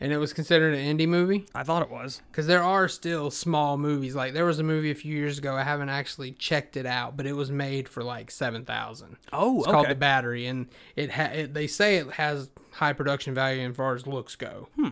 And 0.00 0.12
it 0.12 0.18
was 0.18 0.32
considered 0.32 0.74
an 0.74 0.98
indie 0.98 1.06
movie 1.08 1.46
I 1.54 1.62
thought 1.62 1.82
it 1.82 1.90
was. 1.90 2.20
because 2.30 2.46
there 2.46 2.62
are 2.62 2.88
still 2.88 3.30
small 3.30 3.78
movies. 3.78 4.14
Like 4.14 4.32
there 4.34 4.44
was 4.44 4.58
a 4.58 4.62
movie 4.64 4.90
a 4.90 4.94
few 4.94 5.16
years 5.16 5.38
ago. 5.38 5.54
I 5.54 5.62
haven't 5.62 5.88
actually 5.88 6.32
checked 6.32 6.76
it 6.76 6.86
out, 6.86 7.16
but 7.16 7.26
it 7.26 7.34
was 7.34 7.50
made 7.50 7.88
for 7.88 8.02
like 8.02 8.30
seven 8.30 8.64
thousand. 8.64 9.16
Oh, 9.32 9.58
It's 9.62 9.70
called 9.70 9.88
The 9.88 9.94
Battery, 9.94 10.46
and 10.46 10.66
it, 10.96 11.10
ha- 11.10 11.30
it 11.32 11.54
they 11.54 11.66
say 11.66 11.96
it 11.96 12.10
has 12.12 12.50
high 12.72 12.92
production 12.92 13.34
value 13.34 13.68
as 13.68 13.76
far 13.76 13.94
as 13.94 14.06
looks 14.06 14.36
go. 14.36 14.68
Hmm. 14.76 14.88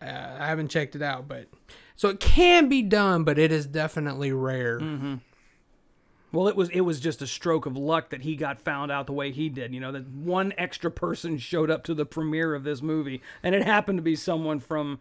Uh, 0.00 0.36
I 0.40 0.46
haven't 0.46 0.68
checked 0.68 0.96
it 0.96 1.02
out, 1.02 1.28
but 1.28 1.46
so 1.96 2.08
it 2.08 2.20
can 2.20 2.68
be 2.70 2.80
done, 2.82 3.24
but 3.24 3.38
it 3.38 3.52
is 3.52 3.66
definitely 3.66 4.32
rare. 4.32 4.78
Well, 6.32 6.48
it 6.48 6.56
was 6.56 6.68
it 6.70 6.82
was 6.82 7.00
just 7.00 7.22
a 7.22 7.26
stroke 7.26 7.66
of 7.66 7.76
luck 7.76 8.10
that 8.10 8.22
he 8.22 8.36
got 8.36 8.60
found 8.60 8.92
out 8.92 9.06
the 9.06 9.12
way 9.12 9.32
he 9.32 9.48
did. 9.48 9.74
You 9.74 9.80
know, 9.80 9.92
that 9.92 10.08
one 10.08 10.52
extra 10.56 10.90
person 10.90 11.38
showed 11.38 11.70
up 11.70 11.82
to 11.84 11.94
the 11.94 12.06
premiere 12.06 12.54
of 12.54 12.64
this 12.64 12.82
movie, 12.82 13.20
and 13.42 13.54
it 13.54 13.64
happened 13.64 13.98
to 13.98 14.02
be 14.02 14.16
someone 14.16 14.60
from 14.60 15.00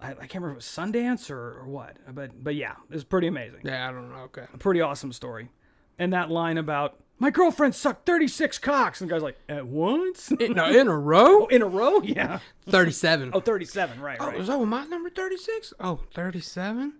I, 0.00 0.10
I 0.10 0.14
can't 0.14 0.34
remember 0.34 0.58
if 0.58 0.78
it 0.78 0.78
was 0.78 0.92
Sundance 0.92 1.30
or, 1.30 1.60
or 1.60 1.66
what, 1.66 1.96
but 2.12 2.42
but 2.42 2.54
yeah, 2.54 2.72
it 2.88 2.94
was 2.94 3.04
pretty 3.04 3.26
amazing. 3.26 3.60
Yeah, 3.64 3.88
I 3.88 3.92
don't 3.92 4.10
know. 4.10 4.20
Okay. 4.24 4.44
a 4.52 4.58
Pretty 4.58 4.80
awesome 4.80 5.12
story. 5.12 5.50
And 5.98 6.12
that 6.12 6.30
line 6.30 6.58
about 6.58 6.96
my 7.20 7.30
girlfriend 7.30 7.74
sucked 7.74 8.06
36 8.06 8.58
cocks, 8.58 9.00
and 9.00 9.10
the 9.10 9.14
guy's 9.14 9.22
like, 9.22 9.38
at 9.48 9.66
once? 9.66 10.30
In, 10.40 10.52
no, 10.52 10.66
in 10.70 10.86
a 10.88 10.96
row? 10.96 11.46
In 11.46 11.62
a 11.62 11.66
row? 11.66 12.00
Yeah. 12.02 12.38
37. 12.68 13.30
Oh, 13.32 13.40
37, 13.40 14.00
right, 14.00 14.18
Oh, 14.20 14.26
right. 14.26 14.38
was 14.38 14.46
that 14.48 14.58
my 14.58 14.84
number 14.84 15.08
36? 15.10 15.72
Oh, 15.80 16.00
37? 16.14 16.92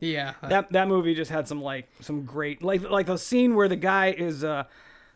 yeah. 0.00 0.34
that 0.42 0.70
that 0.72 0.88
movie 0.88 1.14
just 1.14 1.30
had 1.30 1.48
some 1.48 1.62
like 1.62 1.88
some 2.00 2.24
great 2.24 2.62
like 2.62 2.82
like 2.90 3.06
the 3.06 3.16
scene 3.16 3.54
where 3.54 3.68
the 3.68 3.76
guy 3.76 4.10
is 4.10 4.44
uh 4.44 4.64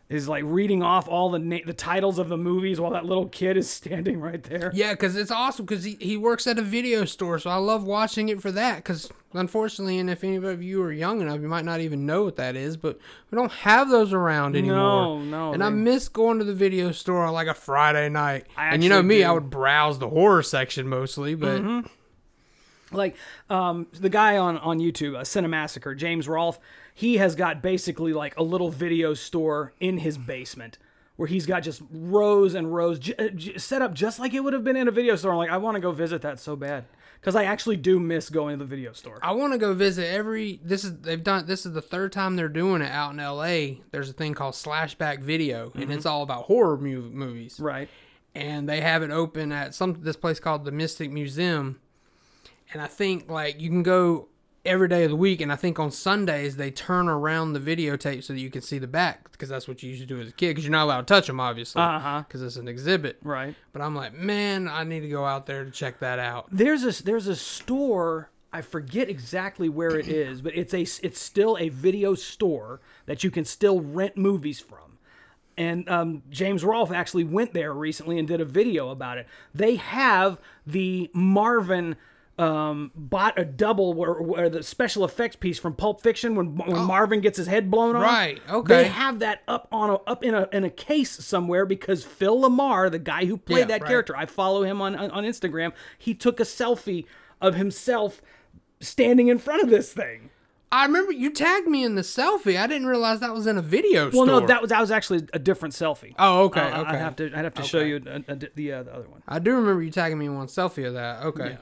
is 0.09 0.29
like 0.29 0.43
reading 0.45 0.81
off 0.81 1.07
all 1.09 1.29
the 1.29 1.39
na- 1.39 1.57
the 1.65 1.73
titles 1.73 2.17
of 2.17 2.29
the 2.29 2.37
movies 2.37 2.79
while 2.79 2.91
that 2.91 3.03
little 3.05 3.27
kid 3.27 3.57
is 3.57 3.69
standing 3.69 4.19
right 4.21 4.41
there. 4.43 4.71
Yeah, 4.73 4.93
because 4.93 5.15
it's 5.17 5.31
awesome 5.31 5.65
because 5.65 5.83
he, 5.83 5.97
he 5.99 6.15
works 6.15 6.47
at 6.47 6.57
a 6.57 6.61
video 6.61 7.03
store, 7.05 7.39
so 7.39 7.49
I 7.49 7.55
love 7.57 7.83
watching 7.83 8.29
it 8.29 8.41
for 8.41 8.49
that. 8.53 8.77
Because 8.77 9.11
unfortunately, 9.33 9.99
and 9.99 10.09
if 10.09 10.23
any 10.23 10.37
of 10.37 10.63
you 10.63 10.81
are 10.81 10.93
young 10.93 11.19
enough, 11.19 11.41
you 11.41 11.49
might 11.49 11.65
not 11.65 11.81
even 11.81 12.05
know 12.05 12.23
what 12.23 12.37
that 12.37 12.55
is, 12.55 12.77
but 12.77 12.97
we 13.31 13.35
don't 13.35 13.51
have 13.51 13.89
those 13.89 14.13
around 14.13 14.55
anymore. 14.55 14.75
No, 14.77 15.19
no, 15.19 15.53
And 15.53 15.61
I 15.61 15.69
they- 15.69 15.75
miss 15.75 16.07
going 16.07 16.39
to 16.39 16.45
the 16.45 16.53
video 16.53 16.91
store 16.93 17.25
on 17.25 17.33
like 17.33 17.47
a 17.47 17.53
Friday 17.53 18.07
night. 18.07 18.45
I 18.55 18.69
and 18.73 18.83
you 18.83 18.89
know 18.89 19.03
me, 19.03 19.15
do. 19.17 19.21
Mm-hmm. 19.23 19.29
I 19.29 19.33
would 19.33 19.49
browse 19.49 19.99
the 19.99 20.07
horror 20.09 20.41
section 20.43 20.87
mostly, 20.87 21.35
but 21.35 21.61
Like 22.91 23.15
um 23.49 23.87
the 23.93 24.09
guy 24.09 24.37
on 24.37 24.57
on 24.59 24.79
YouTube, 24.79 25.15
uh, 25.15 25.21
Cinemassacre, 25.21 25.95
James 25.97 26.27
Rolfe, 26.27 26.59
he 26.93 27.17
has 27.17 27.35
got 27.35 27.61
basically 27.61 28.13
like 28.13 28.37
a 28.37 28.43
little 28.43 28.69
video 28.71 29.13
store 29.13 29.73
in 29.79 29.97
his 29.99 30.17
basement. 30.17 30.77
Where 31.17 31.27
he's 31.27 31.47
got 31.47 31.61
just 31.63 31.81
rows 31.91 32.53
and 32.53 32.71
rows 32.75 32.99
j- 32.99 33.15
uh, 33.17 33.29
j- 33.29 33.57
set 33.57 33.81
up 33.81 33.95
just 33.95 34.19
like 34.19 34.35
it 34.35 34.39
would 34.41 34.53
have 34.53 34.63
been 34.63 34.75
in 34.75 34.87
a 34.87 34.91
video 34.91 35.15
store. 35.15 35.31
I'm 35.31 35.39
like, 35.39 35.49
I 35.49 35.57
want 35.57 35.73
to 35.73 35.81
go 35.81 35.91
visit 35.91 36.21
that 36.21 36.39
so 36.39 36.55
bad 36.55 36.85
because 37.19 37.35
I 37.35 37.45
actually 37.45 37.75
do 37.77 37.99
miss 37.99 38.29
going 38.29 38.59
to 38.59 38.63
the 38.63 38.69
video 38.69 38.93
store. 38.93 39.17
I 39.23 39.31
want 39.31 39.51
to 39.53 39.57
go 39.57 39.73
visit 39.73 40.05
every. 40.07 40.59
This 40.63 40.83
is 40.83 40.95
they've 40.99 41.23
done. 41.23 41.47
This 41.47 41.65
is 41.65 41.73
the 41.73 41.81
third 41.81 42.11
time 42.11 42.35
they're 42.35 42.47
doing 42.47 42.83
it 42.83 42.91
out 42.91 43.13
in 43.13 43.19
L.A. 43.19 43.81
There's 43.89 44.11
a 44.11 44.13
thing 44.13 44.35
called 44.35 44.53
Slashback 44.53 45.21
Video, 45.21 45.71
and 45.73 45.91
it's 45.91 46.05
all 46.05 46.21
about 46.21 46.43
horror 46.43 46.77
mu- 46.77 47.09
movies. 47.09 47.55
Mm-hmm. 47.55 47.63
Right. 47.65 47.89
and 48.35 48.69
they 48.69 48.81
have 48.81 49.01
it 49.01 49.09
open 49.09 49.51
at 49.51 49.73
some 49.73 49.97
this 50.03 50.15
place 50.15 50.39
called 50.39 50.65
the 50.65 50.71
Mystic 50.71 51.09
Museum. 51.11 51.79
And 52.73 52.81
I 52.81 52.87
think 52.87 53.29
like 53.29 53.61
you 53.61 53.69
can 53.69 53.83
go 53.83 54.27
every 54.65 54.89
day 54.89 55.05
of 55.05 55.09
the 55.09 55.15
week, 55.15 55.39
and 55.39 55.51
I 55.51 55.55
think 55.55 55.79
on 55.79 55.91
Sundays 55.91 56.57
they 56.57 56.71
turn 56.71 57.07
around 57.07 57.53
the 57.53 57.59
videotape 57.59 58.23
so 58.23 58.33
that 58.33 58.39
you 58.39 58.49
can 58.49 58.61
see 58.61 58.77
the 58.79 58.87
back 58.87 59.31
because 59.31 59.47
that's 59.49 59.67
what 59.67 59.81
you 59.81 59.89
used 59.91 60.01
to 60.01 60.05
do 60.07 60.19
as 60.19 60.27
a 60.27 60.31
kid 60.33 60.49
because 60.49 60.65
you're 60.65 60.71
not 60.73 60.83
allowed 60.83 61.07
to 61.07 61.13
touch 61.13 61.27
them 61.27 61.39
obviously 61.39 61.81
Uh-huh. 61.81 62.23
because 62.27 62.41
it's 62.41 62.57
an 62.57 62.67
exhibit. 62.67 63.17
Right. 63.23 63.55
But 63.71 63.81
I'm 63.81 63.95
like, 63.95 64.13
man, 64.13 64.67
I 64.67 64.83
need 64.83 65.01
to 65.01 65.07
go 65.09 65.25
out 65.25 65.45
there 65.45 65.63
to 65.63 65.71
check 65.71 65.99
that 65.99 66.19
out. 66.19 66.47
there's 66.51 66.83
a 66.83 67.03
there's 67.03 67.27
a 67.27 67.35
store 67.35 68.29
I 68.51 68.61
forget 68.61 69.09
exactly 69.09 69.69
where 69.69 69.97
it 69.97 70.07
is, 70.09 70.41
but 70.41 70.55
it's 70.55 70.73
a 70.73 70.81
it's 71.05 71.19
still 71.19 71.57
a 71.59 71.69
video 71.69 72.15
store 72.15 72.81
that 73.05 73.23
you 73.23 73.31
can 73.31 73.45
still 73.45 73.79
rent 73.79 74.17
movies 74.17 74.59
from. 74.59 74.97
And 75.59 75.87
um, 75.89 76.21
James 76.29 76.63
Rolfe 76.63 76.91
actually 76.91 77.23
went 77.23 77.53
there 77.53 77.73
recently 77.73 78.19
and 78.19 78.27
did 78.27 78.39
a 78.41 78.45
video 78.45 78.89
about 78.89 79.17
it. 79.17 79.27
They 79.55 79.75
have 79.77 80.39
the 80.67 81.09
Marvin 81.13 81.95
um, 82.37 82.91
bought 82.95 83.39
a 83.39 83.43
double 83.45 83.93
where, 83.93 84.13
where 84.21 84.49
the 84.49 84.61
special 84.61 85.03
effects 85.03 85.35
piece 85.35 85.57
from 85.57 85.73
Pulp 85.73 86.01
Fiction 86.01 86.35
when, 86.35 86.55
when 86.55 86.83
Marvin 86.83 87.19
gets 87.21 87.37
his 87.37 87.47
head 87.47 87.71
blown 87.71 87.95
off. 87.95 88.03
Right, 88.03 88.39
okay. 88.49 88.83
They 88.83 88.87
have 88.89 89.19
that 89.19 89.41
up 89.47 89.67
on 89.71 89.89
a, 89.89 89.95
up 89.95 90.23
in 90.23 90.35
a 90.35 90.47
in 90.51 90.63
a 90.63 90.69
case 90.69 91.09
somewhere 91.11 91.65
because 91.65 92.03
Phil 92.03 92.39
LaMarr, 92.41 92.91
the 92.91 92.99
guy 92.99 93.25
who 93.25 93.37
played 93.37 93.59
Yeah, 93.61 93.65
that 93.65 93.81
right. 93.81 93.87
character, 93.89 94.15
I 94.15 94.27
follow 94.27 94.63
him 94.63 94.81
on, 94.81 94.95
on 94.95 95.09
on 95.11 95.23
Instagram. 95.23 95.73
He 95.97 96.13
took 96.13 96.39
a 96.39 96.43
selfie 96.43 97.05
of 97.41 97.55
himself 97.55 98.21
standing 98.79 99.27
in 99.27 99.37
front 99.39 99.63
of 99.63 99.69
this 99.69 99.91
thing. 99.93 100.29
I 100.71 100.85
remember 100.85 101.13
you 101.13 101.31
tagged 101.31 101.67
me 101.67 101.83
in 101.85 101.95
the 101.95 102.01
selfie. 102.01 102.59
I 102.59 102.67
didn't 102.67 102.87
realize 102.87 103.21
that 103.21 103.33
was 103.33 103.47
in 103.47 103.57
a 103.57 103.61
video 103.61 104.11
Well, 104.11 104.25
store. 104.25 104.41
no, 104.41 104.47
that 104.47 104.61
was 104.61 104.69
that 104.69 104.81
was 104.81 104.91
actually 104.91 105.25
a 105.33 105.39
different 105.39 105.73
selfie. 105.73 106.13
Oh, 106.19 106.43
okay, 106.45 106.59
Uh, 106.59 106.81
okay. 106.81 106.89
I'd 106.91 106.97
have 106.97 107.15
to 107.15 107.25
I'd 107.33 107.45
have 107.45 107.53
to 107.55 107.63
show 107.63 107.79
you 107.79 108.01
a, 108.05 108.31
a, 108.31 108.35
the 108.53 108.73
uh, 108.73 108.83
the 108.83 108.93
other 108.93 109.07
one. 109.09 109.23
I 109.27 109.39
do 109.39 109.55
remember 109.55 109.81
you 109.81 109.91
tagging 109.91 110.17
me 110.19 110.25
in 110.25 110.35
one 110.35 110.47
selfie 110.47 110.85
of 110.85 110.93
that. 110.95 111.23
Okay. 111.23 111.57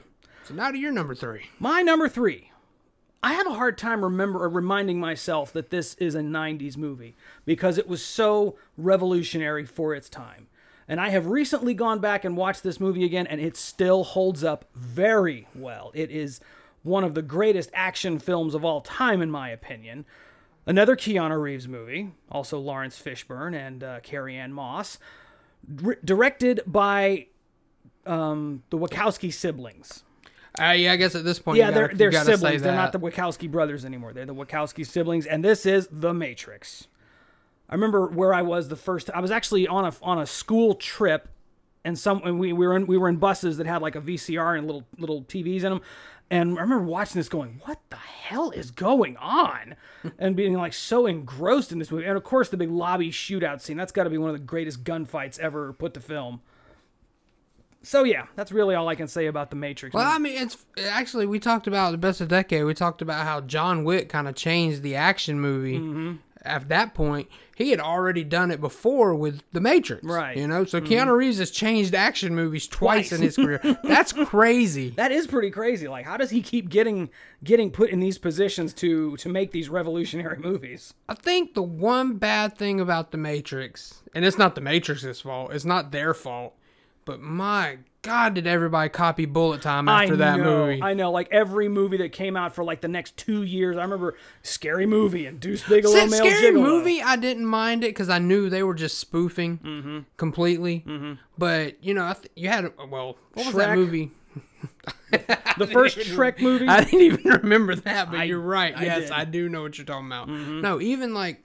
So 0.46 0.54
now 0.54 0.70
to 0.70 0.78
your 0.78 0.92
number 0.92 1.16
three. 1.16 1.46
My 1.58 1.82
number 1.82 2.08
three. 2.08 2.52
I 3.20 3.32
have 3.32 3.48
a 3.48 3.54
hard 3.54 3.76
time 3.76 4.04
remember 4.04 4.38
or 4.38 4.48
reminding 4.48 5.00
myself 5.00 5.52
that 5.54 5.70
this 5.70 5.94
is 5.94 6.14
a 6.14 6.20
90s 6.20 6.76
movie 6.76 7.16
because 7.44 7.78
it 7.78 7.88
was 7.88 8.04
so 8.04 8.56
revolutionary 8.78 9.64
for 9.64 9.92
its 9.92 10.08
time. 10.08 10.46
And 10.86 11.00
I 11.00 11.08
have 11.08 11.26
recently 11.26 11.74
gone 11.74 11.98
back 11.98 12.24
and 12.24 12.36
watched 12.36 12.62
this 12.62 12.78
movie 12.78 13.04
again, 13.04 13.26
and 13.26 13.40
it 13.40 13.56
still 13.56 14.04
holds 14.04 14.44
up 14.44 14.66
very 14.72 15.48
well. 15.52 15.90
It 15.94 16.12
is 16.12 16.38
one 16.84 17.02
of 17.02 17.14
the 17.14 17.22
greatest 17.22 17.70
action 17.74 18.20
films 18.20 18.54
of 18.54 18.64
all 18.64 18.82
time, 18.82 19.20
in 19.20 19.32
my 19.32 19.48
opinion. 19.48 20.04
Another 20.64 20.94
Keanu 20.94 21.42
Reeves 21.42 21.66
movie, 21.66 22.12
also 22.30 22.60
Laurence 22.60 23.02
Fishburne 23.02 23.56
and 23.56 23.82
uh, 23.82 23.98
Carrie 24.00 24.36
Ann 24.36 24.52
Moss, 24.52 24.98
Dir- 25.74 25.98
directed 26.04 26.60
by 26.64 27.26
um, 28.06 28.62
the 28.70 28.78
Wachowski 28.78 29.32
siblings. 29.32 30.04
Uh, 30.60 30.72
yeah, 30.72 30.92
I 30.92 30.96
guess 30.96 31.14
at 31.14 31.24
this 31.24 31.38
point, 31.38 31.58
Yeah, 31.58 31.68
you 31.68 31.74
they're 31.74 31.86
gotta, 31.88 31.96
they're 31.96 32.12
say 32.12 32.34
siblings. 32.34 32.62
They're 32.62 32.74
not 32.74 32.92
the. 32.92 32.98
Wachowski 32.98 33.50
brothers 33.50 33.84
anymore. 33.84 34.12
They're 34.12 34.26
the 34.26 34.34
Wachowski 34.34 34.86
siblings, 34.86 35.26
and 35.26 35.44
this 35.44 35.66
is 35.66 35.88
The 35.90 36.14
Matrix. 36.14 36.88
I 37.68 37.74
remember 37.74 38.06
where 38.06 38.32
I 38.32 38.42
was 38.42 38.68
the 38.68 38.76
first. 38.76 39.10
I 39.10 39.20
was 39.20 39.30
actually 39.30 39.66
on 39.66 39.84
a 39.84 39.92
on 40.02 40.18
a 40.18 40.26
school 40.26 40.74
trip, 40.74 41.28
and 41.84 41.98
some 41.98 42.22
and 42.24 42.38
we, 42.38 42.52
we 42.52 42.66
were 42.66 42.76
in 42.76 42.86
we 42.86 42.96
were 42.96 43.08
in 43.08 43.16
buses 43.16 43.56
that 43.58 43.66
had 43.66 43.82
like 43.82 43.96
a 43.96 44.00
VCR 44.00 44.56
and 44.56 44.66
little 44.66 44.84
little 44.98 45.22
TVs 45.22 45.64
in 45.64 45.70
them. 45.72 45.80
And 46.28 46.58
I 46.58 46.62
remember 46.62 46.84
watching 46.84 47.18
this, 47.20 47.28
going, 47.28 47.60
"What 47.64 47.78
the 47.90 47.96
hell 47.96 48.50
is 48.50 48.70
going 48.70 49.16
on?" 49.18 49.76
and 50.18 50.34
being 50.36 50.54
like 50.54 50.72
so 50.72 51.06
engrossed 51.06 51.70
in 51.72 51.78
this 51.78 51.90
movie. 51.90 52.04
And 52.04 52.16
of 52.16 52.24
course, 52.24 52.48
the 52.48 52.56
big 52.56 52.70
lobby 52.70 53.10
shootout 53.10 53.60
scene. 53.60 53.76
That's 53.76 53.92
got 53.92 54.04
to 54.04 54.10
be 54.10 54.18
one 54.18 54.30
of 54.30 54.34
the 54.34 54.44
greatest 54.44 54.84
gunfights 54.84 55.38
ever 55.38 55.72
put 55.72 55.94
to 55.94 56.00
film. 56.00 56.40
So 57.86 58.02
yeah, 58.02 58.26
that's 58.34 58.50
really 58.50 58.74
all 58.74 58.88
I 58.88 58.96
can 58.96 59.06
say 59.06 59.26
about 59.26 59.50
the 59.50 59.56
Matrix. 59.56 59.94
Well, 59.94 60.10
I 60.10 60.18
mean, 60.18 60.36
it's 60.36 60.56
actually 60.88 61.24
we 61.26 61.38
talked 61.38 61.68
about 61.68 61.92
the 61.92 61.98
best 61.98 62.20
of 62.20 62.28
the 62.28 62.34
decade. 62.34 62.64
We 62.64 62.74
talked 62.74 63.00
about 63.00 63.24
how 63.24 63.42
John 63.42 63.84
Wick 63.84 64.08
kind 64.08 64.26
of 64.26 64.34
changed 64.34 64.82
the 64.82 64.96
action 64.96 65.38
movie. 65.40 65.78
Mm-hmm. 65.78 66.16
At 66.42 66.68
that 66.68 66.94
point, 66.94 67.28
he 67.56 67.70
had 67.70 67.78
already 67.80 68.22
done 68.24 68.50
it 68.50 68.60
before 68.60 69.14
with 69.14 69.42
The 69.52 69.60
Matrix, 69.60 70.04
Right. 70.04 70.36
You 70.36 70.46
know, 70.46 70.64
so 70.64 70.80
Keanu 70.80 71.16
Reeves 71.16 71.38
has 71.38 71.50
changed 71.50 71.94
action 71.94 72.34
movies 72.34 72.68
twice, 72.68 73.08
Twice. 73.08 73.18
in 73.18 73.22
his 73.22 73.36
career. 73.36 73.78
That's 73.82 74.12
crazy. 74.26 74.90
That 74.90 75.12
is 75.12 75.26
pretty 75.28 75.50
crazy. 75.50 75.86
Like, 75.88 76.06
how 76.06 76.16
does 76.16 76.30
he 76.30 76.42
keep 76.42 76.68
getting 76.68 77.08
getting 77.44 77.70
put 77.70 77.90
in 77.90 78.00
these 78.00 78.18
positions 78.18 78.74
to 78.74 79.16
to 79.18 79.28
make 79.28 79.52
these 79.52 79.68
revolutionary 79.68 80.38
movies? 80.38 80.92
I 81.08 81.14
think 81.14 81.54
the 81.54 81.62
one 81.62 82.16
bad 82.16 82.58
thing 82.58 82.80
about 82.80 83.12
The 83.12 83.18
Matrix, 83.18 84.02
and 84.12 84.24
it's 84.24 84.38
not 84.38 84.56
The 84.56 84.60
Matrix's 84.60 85.20
fault, 85.20 85.52
it's 85.52 85.64
not 85.64 85.92
their 85.92 86.14
fault, 86.14 86.55
but 87.06 87.20
my 87.22 87.78
God, 88.02 88.34
did 88.34 88.46
everybody 88.46 88.88
copy 88.88 89.24
Bullet 89.24 89.62
Time 89.62 89.88
after 89.88 90.12
I 90.14 90.16
that 90.18 90.38
know, 90.38 90.66
movie? 90.66 90.80
I 90.82 90.92
know. 90.94 91.10
Like 91.10 91.26
every 91.32 91.68
movie 91.68 91.96
that 91.96 92.12
came 92.12 92.36
out 92.36 92.54
for 92.54 92.62
like 92.62 92.80
the 92.80 92.86
next 92.88 93.16
two 93.16 93.42
years, 93.42 93.76
I 93.76 93.82
remember 93.82 94.16
Scary 94.42 94.86
Movie 94.86 95.26
and 95.26 95.40
Deuce 95.40 95.62
Bigalow, 95.64 95.94
That 95.94 96.10
Male 96.10 96.18
scary 96.18 96.52
Gigolo. 96.54 96.62
movie, 96.62 97.02
I 97.02 97.16
didn't 97.16 97.46
mind 97.46 97.82
it 97.82 97.88
because 97.88 98.08
I 98.08 98.18
knew 98.20 98.48
they 98.48 98.62
were 98.62 98.74
just 98.74 98.98
spoofing 98.98 99.58
Mm-hmm. 99.58 99.98
completely. 100.18 100.84
But 101.38 101.82
you 101.82 101.94
know, 101.94 102.04
I 102.06 102.12
th- 102.12 102.30
you 102.36 102.48
had 102.48 102.70
well, 102.90 103.16
what 103.34 103.46
was 103.46 103.54
that 103.56 103.74
movie? 103.76 104.12
The 105.58 105.66
first 105.66 105.96
Shrek 106.00 106.40
movie. 106.40 106.68
I 106.68 106.84
didn't 106.84 107.00
even 107.00 107.24
remember 107.42 107.74
that, 107.76 108.10
but 108.10 108.20
I- 108.20 108.24
you're 108.24 108.38
right. 108.40 108.76
I 108.76 108.84
yes, 108.84 108.98
did. 109.02 109.10
Mm-hmm. 109.10 109.20
I 109.20 109.24
do 109.24 109.48
know 109.48 109.62
what 109.62 109.78
you're 109.78 109.84
talking 109.86 110.06
about. 110.06 110.28
No, 110.28 110.80
even 110.80 111.14
like 111.14 111.42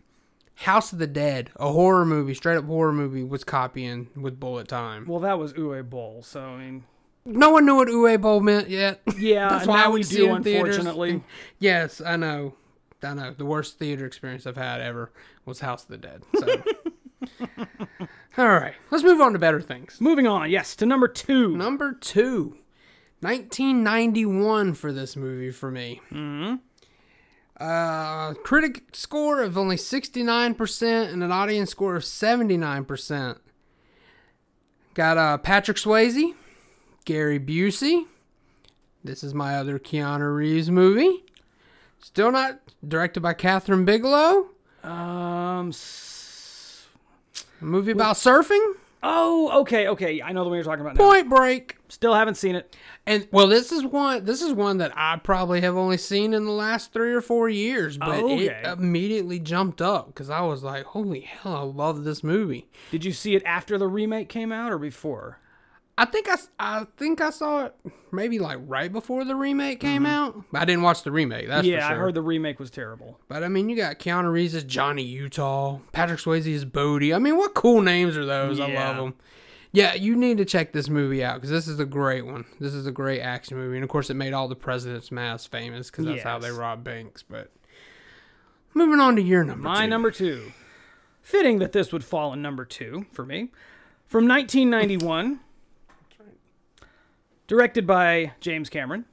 House 0.64 0.94
of 0.94 1.00
the 1.00 1.08
Dead, 1.08 1.50
a 1.56 1.72
horror 1.72 2.06
movie, 2.06 2.34
straight 2.34 2.58
up 2.58 2.66
horror 2.66 2.94
movie, 2.94 3.24
was 3.24 3.44
copying 3.44 4.10
with 4.16 4.40
Bullet 4.40 4.68
Time. 4.68 5.06
well, 5.08 5.20
that 5.22 5.40
was 5.40 5.54
Uwe 5.54 5.88
Boll. 5.90 6.22
So 6.24 6.42
I 6.42 6.58
mean, 6.58 6.84
No 7.26 7.50
one 7.52 7.66
knew 7.66 7.76
what 7.76 7.88
Uwe 7.88 8.20
Boll 8.22 8.40
meant 8.42 8.70
yet. 8.70 9.02
yeah, 9.20 9.50
That's 9.50 9.68
why 9.68 9.88
we 9.90 10.04
do. 10.04 10.28
it 10.32 10.36
in 10.38 10.44
theaters. 10.44 10.78
Unfortunately, 10.78 11.24
Yes, 11.60 12.02
I 12.02 12.16
know. 12.16 12.54
I 13.04 13.14
know. 13.16 13.34
The 13.36 13.46
worst 13.46 13.80
theater 13.80 14.06
experience 14.06 14.46
I've 14.46 14.58
had 14.58 14.80
ever 14.82 15.12
was 15.46 15.60
House 15.62 15.84
of 15.84 15.90
the 15.90 15.98
Dead. 15.98 16.22
So. 16.40 16.64
All 18.38 18.48
right, 18.48 18.76
let's 18.92 19.04
move 19.04 19.20
on 19.20 19.34
to 19.34 19.40
better 19.40 19.60
things. 19.62 20.00
moving 20.00 20.26
on. 20.28 20.50
Yes, 20.52 20.76
to 20.78 20.86
number 20.86 21.08
two. 21.08 21.56
Number 21.58 21.94
two, 21.94 22.56
1991 23.22 24.74
for 24.74 24.92
this 24.94 25.16
movie 25.16 25.52
for 25.52 25.70
me. 25.72 26.02
Mm-hmm. 26.12 26.56
Uh, 27.62 28.34
critic 28.44 28.84
score 28.94 29.42
of 29.44 29.56
only 29.58 29.76
69% 29.76 31.14
and 31.14 31.24
an 31.24 31.32
audience 31.32 31.70
score 31.70 31.96
of 31.96 32.04
79%. 32.04 33.38
Got 34.96 35.18
uh, 35.18 35.38
Patrick 35.38 35.78
Swayze, 35.78 36.34
Gary 37.06 37.40
Busey. 37.40 38.06
This 39.04 39.24
is 39.24 39.34
my 39.34 39.56
other 39.58 39.78
Keanu 39.80 40.36
Reeves 40.36 40.72
movie. 40.72 41.24
Still 42.00 42.32
not 42.32 42.60
directed 42.88 43.20
by 43.22 43.34
Kathryn 43.36 43.86
Bigelow. 43.86 44.48
Um, 44.84 45.70
s- 45.70 46.88
A 47.62 47.66
movie 47.66 47.92
about 47.92 48.16
surfing. 48.16 48.74
Oh, 49.04 49.62
okay, 49.62 49.88
okay. 49.88 50.22
I 50.22 50.32
know 50.32 50.44
the 50.44 50.50
one 50.50 50.58
you're 50.58 50.64
talking 50.64 50.82
about 50.82 50.96
now. 50.96 51.10
Point 51.10 51.30
Break. 51.30 51.78
Still 51.90 52.14
haven't 52.14 52.36
seen 52.36 52.56
it. 52.56 52.76
And 53.08 53.28
well, 53.32 53.48
this 53.48 53.72
is 53.72 53.84
one. 53.84 54.26
This 54.26 54.42
is 54.42 54.54
one 54.54 54.78
that 54.78 54.92
I 54.96 55.18
probably 55.18 55.62
have 55.62 55.76
only 55.76 55.98
seen 55.98 56.34
in 56.34 56.46
the 56.46 56.52
last 56.52 56.94
three 56.94 57.14
or 57.14 57.22
four 57.22 57.50
years, 57.50 57.98
but 57.98 58.24
Okay. 58.24 58.46
it 58.48 58.66
immediately 58.80 59.40
jumped 59.40 59.82
up 59.82 60.08
because 60.08 60.30
I 60.30 60.42
was 60.42 60.64
like, 60.64 60.86
"Holy 60.86 61.22
hell, 61.22 61.56
I 61.56 61.62
love 61.62 62.04
this 62.04 62.24
movie." 62.24 62.70
Did 62.92 63.04
you 63.04 63.12
see 63.12 63.36
it 63.36 63.42
after 63.46 63.78
the 63.78 63.88
remake 63.88 64.30
came 64.30 64.52
out 64.52 64.72
or 64.72 64.78
before? 64.78 65.40
I 65.98 66.06
think 66.06 66.28
I, 66.30 66.36
I 66.60 66.86
think 66.98 67.22
I 67.22 67.30
saw 67.30 67.66
it 67.66 67.76
maybe 68.12 68.40
like 68.40 68.58
right 68.66 68.92
before 68.92 69.24
the 69.26 69.36
remake 69.36 69.80
came 69.80 70.06
out. 70.06 70.44
I 70.54 70.66
didn't 70.66 70.82
watch 70.84 71.04
the 71.04 71.12
remake. 71.12 71.48
That's 71.48 71.68
Mm-hmm. 71.68 71.76
yeah, 71.78 71.88
for 71.90 71.94
I 71.94 71.98
heard 71.98 72.16
the 72.16 72.22
remake 72.22 72.60
was 72.60 72.72
terrible. 72.72 73.20
But 73.28 73.44
I 73.44 73.48
mean, 73.50 73.70
you 73.70 73.76
got 73.76 74.00
Keanu 74.00 74.32
Reeves 74.32 74.56
as 74.56 74.64
Johnny 74.64 75.04
Utah, 75.04 75.80
Patrick 75.92 76.20
Swayze 76.20 76.54
as 76.56 76.66
Bodhi. 76.66 77.14
I 77.14 77.20
mean, 77.20 77.38
what 77.38 77.54
cool 77.54 77.82
names 77.82 78.18
are 78.18 78.26
those? 78.26 78.60
I 78.60 78.74
love 78.74 78.96
them. 78.98 79.16
Yeah, 79.74 79.94
you 79.94 80.16
need 80.18 80.38
to 80.40 80.46
check 80.46 80.74
this 80.74 80.90
movie 80.90 81.24
out 81.24 81.36
because 81.36 81.50
this 81.50 81.68
is 81.68 81.80
a 81.80 81.86
great 81.86 82.26
one. 82.26 82.46
This 82.60 82.74
is 82.74 82.88
a 82.88 82.92
great 82.92 83.22
action 83.22 83.58
movie, 83.58 83.78
and 83.78 83.84
of 83.84 83.90
course, 83.90 84.10
it 84.10 84.16
made 84.16 84.34
all 84.34 84.48
the 84.50 84.56
President's 84.56 85.12
Mass 85.12 85.46
famous 85.46 85.90
because 85.90 86.06
that's 86.06 86.24
how 86.24 86.40
they 86.40 86.52
rob 86.52 86.84
banks. 86.84 87.24
But 87.24 87.52
moving 88.74 89.00
on 89.00 89.16
to 89.16 89.22
your 89.22 89.44
number. 89.44 89.64
My 89.70 89.84
two. 89.84 89.88
number 89.90 90.12
two. 90.12 90.52
Fitting 91.22 91.60
that 91.60 91.72
this 91.72 91.94
would 91.94 92.04
fall 92.04 92.34
in 92.34 92.42
number 92.42 92.66
two 92.66 93.06
for 93.12 93.24
me. 93.26 93.50
From 94.08 94.28
1991. 94.28 95.40
Directed 97.52 97.86
by 97.86 98.32
James 98.40 98.70
Cameron. 98.70 99.04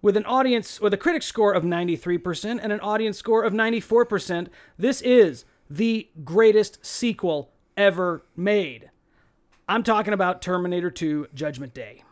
With 0.00 0.16
an 0.16 0.24
audience, 0.24 0.80
with 0.80 0.94
a 0.94 0.96
critic 0.96 1.22
score 1.22 1.52
of 1.52 1.64
93% 1.64 2.58
and 2.62 2.72
an 2.72 2.80
audience 2.80 3.18
score 3.18 3.42
of 3.42 3.52
94%, 3.52 4.48
this 4.78 5.02
is 5.02 5.44
the 5.68 6.08
greatest 6.24 6.78
sequel 6.82 7.50
ever 7.76 8.24
made. 8.34 8.88
I'm 9.68 9.82
talking 9.82 10.14
about 10.14 10.40
Terminator 10.40 10.90
2 10.90 11.26
Judgment 11.34 11.74
Day. 11.74 12.04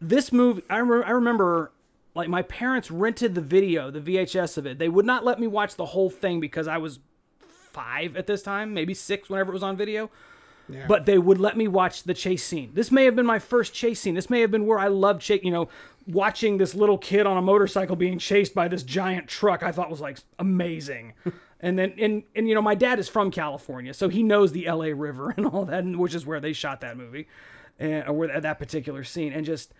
This 0.00 0.32
movie, 0.32 0.64
I, 0.68 0.78
re- 0.78 1.04
I 1.04 1.12
remember 1.12 1.70
like 2.16 2.28
my 2.28 2.42
parents 2.42 2.90
rented 2.90 3.36
the 3.36 3.40
video, 3.40 3.92
the 3.92 4.00
VHS 4.00 4.58
of 4.58 4.66
it. 4.66 4.80
They 4.80 4.88
would 4.88 5.06
not 5.06 5.24
let 5.24 5.38
me 5.38 5.46
watch 5.46 5.76
the 5.76 5.86
whole 5.86 6.10
thing 6.10 6.40
because 6.40 6.66
I 6.66 6.78
was 6.78 6.98
five 7.38 8.16
at 8.16 8.26
this 8.26 8.42
time, 8.42 8.74
maybe 8.74 8.94
six 8.94 9.30
whenever 9.30 9.52
it 9.52 9.54
was 9.54 9.62
on 9.62 9.76
video. 9.76 10.10
But 10.86 11.06
they 11.06 11.18
would 11.18 11.38
let 11.38 11.56
me 11.56 11.68
watch 11.68 12.04
the 12.04 12.14
chase 12.14 12.44
scene. 12.44 12.70
This 12.74 12.90
may 12.90 13.04
have 13.04 13.16
been 13.16 13.26
my 13.26 13.38
first 13.38 13.74
chase 13.74 14.00
scene. 14.00 14.14
This 14.14 14.30
may 14.30 14.40
have 14.40 14.50
been 14.50 14.66
where 14.66 14.78
I 14.78 14.88
loved 14.88 15.20
chase, 15.20 15.42
you 15.42 15.50
know, 15.50 15.68
watching 16.06 16.58
this 16.58 16.74
little 16.74 16.98
kid 16.98 17.26
on 17.26 17.36
a 17.36 17.42
motorcycle 17.42 17.96
being 17.96 18.18
chased 18.18 18.54
by 18.54 18.68
this 18.68 18.82
giant 18.82 19.28
truck. 19.28 19.62
I 19.62 19.72
thought 19.72 19.90
was 19.90 20.00
like 20.00 20.18
amazing. 20.38 21.14
and 21.60 21.78
then 21.78 21.94
and 21.98 22.22
and 22.34 22.48
you 22.48 22.54
know, 22.54 22.62
my 22.62 22.74
dad 22.74 22.98
is 22.98 23.08
from 23.08 23.30
California, 23.30 23.94
so 23.94 24.08
he 24.08 24.22
knows 24.22 24.52
the 24.52 24.66
LA 24.70 24.86
River 24.94 25.30
and 25.36 25.46
all 25.46 25.64
that, 25.64 25.84
which 25.84 26.14
is 26.14 26.26
where 26.26 26.40
they 26.40 26.52
shot 26.52 26.80
that 26.80 26.96
movie. 26.96 27.28
And 27.78 28.06
or 28.06 28.12
where 28.12 28.40
that 28.40 28.58
particular 28.58 29.02
scene 29.02 29.32
and 29.32 29.44
just 29.46 29.72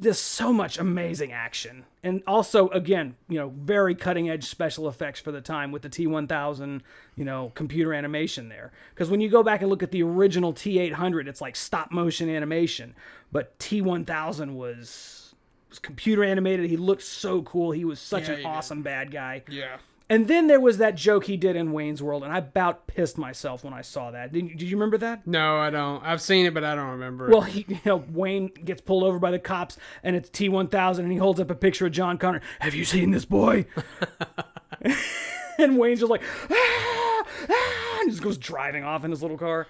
just 0.00 0.24
so 0.24 0.52
much 0.52 0.78
amazing 0.78 1.32
action. 1.32 1.84
And 2.02 2.22
also 2.26 2.68
again 2.68 3.16
you 3.28 3.38
know 3.38 3.52
very 3.56 3.94
cutting 3.94 4.28
edge 4.30 4.44
special 4.44 4.88
effects 4.88 5.20
for 5.20 5.32
the 5.32 5.40
time 5.40 5.72
with 5.72 5.82
the 5.82 5.88
t1000 5.90 6.80
you 7.16 7.24
know 7.24 7.52
computer 7.54 7.92
animation 7.94 8.48
there. 8.48 8.72
Because 8.94 9.10
when 9.10 9.20
you 9.20 9.28
go 9.28 9.42
back 9.42 9.60
and 9.60 9.70
look 9.70 9.82
at 9.82 9.90
the 9.90 10.02
original 10.02 10.52
t800 10.52 11.28
it's 11.28 11.40
like 11.40 11.56
stop 11.56 11.90
motion 11.92 12.28
animation. 12.28 12.94
But 13.32 13.58
t1000 13.58 14.54
was 14.54 15.34
was 15.68 15.78
computer 15.78 16.24
animated. 16.24 16.68
He 16.68 16.76
looked 16.76 17.02
so 17.02 17.42
cool. 17.42 17.70
He 17.70 17.84
was 17.84 18.00
such 18.00 18.24
Yeah, 18.24 18.30
an 18.30 18.36
he 18.38 18.42
did. 18.42 18.48
awesome 18.48 18.82
bad 18.82 19.10
guy. 19.12 19.44
Yeah. 19.48 19.76
And 20.10 20.28
then 20.28 20.46
there 20.48 20.60
was 20.60 20.76
that 20.76 20.94
joke 20.94 21.24
he 21.24 21.38
did 21.38 21.56
in 21.56 21.72
wayne's 21.72 22.02
world 22.02 22.22
and 22.22 22.32
i 22.32 22.38
about 22.38 22.86
pissed 22.86 23.16
myself 23.16 23.64
when 23.64 23.72
i 23.72 23.80
saw 23.80 24.10
that 24.10 24.32
did, 24.32 24.48
did 24.48 24.62
you 24.62 24.76
remember 24.76 24.98
that 24.98 25.26
No, 25.26 25.56
I 25.56 25.70
don't. 25.70 26.04
I've 26.04 26.20
seen 26.20 26.44
it, 26.44 26.52
but 26.52 26.64
I 26.64 26.74
don't 26.74 26.90
remember. 26.90 27.28
well, 27.30 27.42
he, 27.42 27.64
you 27.68 27.78
know, 27.86 28.04
Wayne 28.10 28.48
gets 28.48 28.80
pulled 28.80 29.04
over 29.04 29.18
by 29.18 29.30
the 29.30 29.38
cops, 29.38 29.76
and 30.02 30.16
it's 30.16 30.28
T1000, 30.30 30.98
and 30.98 31.12
he 31.12 31.18
holds 31.18 31.38
up 31.40 31.50
a 31.50 31.54
picture 31.54 31.86
of 31.86 31.92
John 31.92 32.18
Connor. 32.18 32.40
Have 32.58 32.74
you 32.74 32.84
seen 32.84 33.10
this 33.12 33.24
boy? 33.24 33.66
and 35.58 35.78
Wayne's 35.78 36.00
just 36.00 36.10
like, 36.10 36.22
ah, 36.50 37.24
ah, 37.48 37.98
and 38.00 38.10
just 38.10 38.22
goes 38.22 38.38
driving 38.38 38.84
off 38.84 39.04
in 39.04 39.10
his 39.10 39.22
little 39.22 39.38
car. 39.38 39.66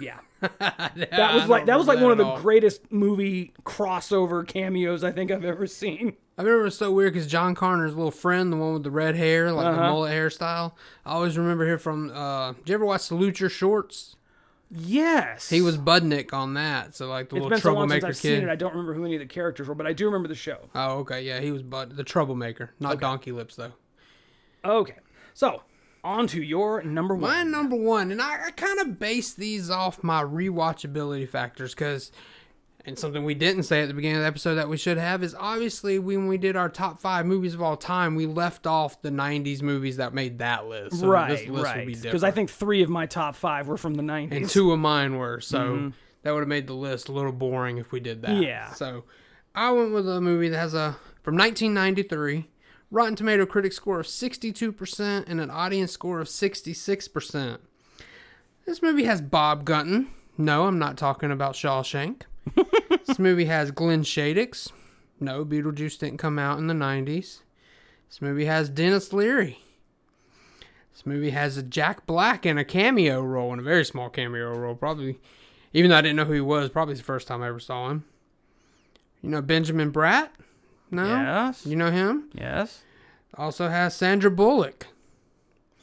Yeah, 0.00 0.18
that 0.40 1.32
was 1.34 1.48
like 1.48 1.66
that 1.66 1.76
was 1.78 1.86
like 1.88 2.00
one 2.00 2.12
of 2.12 2.18
the 2.18 2.34
greatest 2.36 2.90
movie 2.92 3.52
crossover 3.64 4.46
cameos 4.46 5.02
I 5.04 5.10
think 5.12 5.30
I've 5.30 5.44
ever 5.44 5.66
seen. 5.66 6.16
I 6.38 6.42
remember 6.42 6.66
it's 6.68 6.76
so 6.76 6.92
weird 6.92 7.14
because 7.14 7.26
John 7.26 7.56
Connor's 7.56 7.96
little 7.96 8.12
friend, 8.12 8.52
the 8.52 8.56
one 8.56 8.74
with 8.74 8.84
the 8.84 8.92
red 8.92 9.16
hair, 9.16 9.50
like 9.50 9.66
Uh-huh. 9.66 9.76
the 9.76 9.82
mullet 9.82 10.12
hairstyle. 10.12 10.72
I 11.04 11.10
always 11.14 11.36
remember 11.36 11.66
him 11.68 11.78
from. 11.80 12.10
Uh, 12.14 12.52
did 12.52 12.68
you 12.68 12.74
ever 12.74 12.84
watch 12.84 13.00
Salute 13.00 13.40
Your 13.40 13.50
Shorts? 13.50 14.14
Yes, 14.70 15.48
He 15.48 15.62
was 15.62 15.78
Budnick 15.78 16.32
on 16.34 16.52
that, 16.54 16.94
so 16.94 17.08
like 17.08 17.30
the 17.30 17.36
It's 17.36 17.42
little 17.42 17.48
been 17.50 17.60
so 17.60 17.72
long 17.72 17.88
since 17.88 18.00
troublemaker 18.00 18.12
seen 18.12 18.40
kid. 18.40 18.42
it. 18.44 18.48
I 18.50 18.54
don't 18.56 18.72
remember 18.72 18.92
who 18.94 19.04
any 19.06 19.14
of 19.14 19.20
the 19.20 19.26
characters 19.26 19.66
were, 19.66 19.74
but 19.74 19.86
I 19.86 19.94
do 19.94 20.04
remember 20.04 20.28
the 20.28 20.34
show. 20.34 20.58
oh, 20.74 20.98
okay, 20.98 21.22
yeah, 21.22 21.40
he 21.40 21.50
was 21.50 21.62
Bud, 21.62 21.96
the 21.96 22.04
troublemaker, 22.04 22.70
not 22.78 23.00
Donkey 23.00 23.32
Lips 23.32 23.56
though. 23.56 23.72
Okay, 24.64 24.96
so 25.32 25.62
on 26.04 26.26
to 26.28 26.42
your 26.42 26.82
number 26.82 27.14
one. 27.14 27.22
My 27.30 27.42
number 27.42 27.76
one, 27.76 28.10
and 28.12 28.20
I, 28.22 28.46
I 28.46 28.50
kind 28.52 28.78
of 28.80 28.98
base 28.98 29.32
these 29.34 29.70
off 29.70 30.02
my 30.02 30.22
rewatchability 30.22 31.28
factors 31.28 31.74
because, 31.74 32.12
and 32.84 32.98
something 32.98 33.24
we 33.24 33.34
didn't 33.34 33.64
say 33.64 33.82
at 33.82 33.88
the 33.88 33.94
beginning 33.94 34.16
of 34.16 34.22
the 34.22 34.26
episode 34.28 34.54
that 34.54 34.68
we 34.68 34.76
should 34.76 34.96
have 34.98 35.22
is 35.22 35.34
obviously 35.38 35.98
when 35.98 36.26
we 36.28 36.38
did 36.38 36.56
our 36.56 36.68
top 36.68 37.00
five 37.00 37.26
movies 37.26 37.52
of 37.54 37.60
all 37.62 37.76
time, 37.76 38.14
we 38.14 38.26
left 38.26 38.66
off 38.66 39.02
the 39.02 39.10
'90s 39.10 39.60
movies 39.62 39.96
that 39.98 40.14
made 40.14 40.38
that 40.38 40.66
list. 40.66 41.00
So 41.00 41.08
right, 41.08 41.28
this 41.28 41.40
list 41.40 41.50
will 41.52 41.62
right. 41.64 41.86
be 41.86 41.94
Because 41.94 42.24
I 42.24 42.30
think 42.30 42.50
three 42.50 42.82
of 42.82 42.88
my 42.88 43.06
top 43.06 43.34
five 43.36 43.68
were 43.68 43.76
from 43.76 43.94
the 43.94 44.02
90s. 44.02 44.32
and 44.36 44.48
two 44.48 44.72
of 44.72 44.78
mine 44.78 45.16
were, 45.16 45.40
so 45.40 45.58
Mm-hmm. 45.58 45.88
that 46.22 46.32
would 46.32 46.40
have 46.40 46.48
made 46.48 46.66
the 46.66 46.74
list 46.74 47.08
a 47.08 47.12
little 47.12 47.32
boring 47.32 47.78
if 47.78 47.92
we 47.92 48.00
did 48.00 48.22
that. 48.22 48.40
Yeah. 48.42 48.72
So 48.72 49.04
I 49.54 49.70
went 49.72 49.92
with 49.92 50.08
a 50.08 50.20
movie 50.20 50.48
that 50.50 50.58
has 50.58 50.74
a 50.74 50.96
from 51.22 51.36
1993. 51.36 52.48
Rotten 52.90 53.16
Tomato 53.16 53.44
critic 53.44 53.72
score 53.72 54.00
of 54.00 54.06
62% 54.06 55.24
and 55.26 55.40
an 55.40 55.50
audience 55.50 55.92
score 55.92 56.20
of 56.20 56.28
66%. 56.28 57.58
This 58.64 58.82
movie 58.82 59.04
has 59.04 59.20
Bob 59.20 59.64
Gunton. 59.64 60.08
No, 60.38 60.66
I'm 60.66 60.78
not 60.78 60.96
talking 60.96 61.30
about 61.30 61.54
Shawshank. 61.54 62.22
this 63.06 63.18
movie 63.18 63.44
has 63.44 63.70
Glenn 63.70 64.04
Shadix. 64.04 64.72
No, 65.20 65.44
Beetlejuice 65.44 65.98
didn't 65.98 66.18
come 66.18 66.38
out 66.38 66.58
in 66.58 66.66
the 66.66 66.74
90s. 66.74 67.40
This 68.08 68.22
movie 68.22 68.46
has 68.46 68.70
Denis 68.70 69.12
Leary. 69.12 69.58
This 70.92 71.04
movie 71.04 71.30
has 71.30 71.56
a 71.56 71.62
Jack 71.62 72.06
Black 72.06 72.46
in 72.46 72.56
a 72.56 72.64
cameo 72.64 73.20
role, 73.20 73.52
in 73.52 73.58
a 73.58 73.62
very 73.62 73.84
small 73.84 74.08
cameo 74.08 74.56
role, 74.56 74.74
probably. 74.74 75.20
Even 75.74 75.90
though 75.90 75.98
I 75.98 76.02
didn't 76.02 76.16
know 76.16 76.24
who 76.24 76.32
he 76.32 76.40
was, 76.40 76.70
probably 76.70 76.94
the 76.94 77.02
first 77.02 77.28
time 77.28 77.42
I 77.42 77.48
ever 77.48 77.60
saw 77.60 77.90
him. 77.90 78.04
You 79.20 79.28
know 79.28 79.42
Benjamin 79.42 79.92
Bratt? 79.92 80.30
No? 80.90 81.04
Yes. 81.04 81.64
You 81.66 81.76
know 81.76 81.90
him? 81.90 82.28
Yes. 82.34 82.82
Also 83.34 83.68
has 83.68 83.94
Sandra 83.94 84.30
Bullock. 84.30 84.86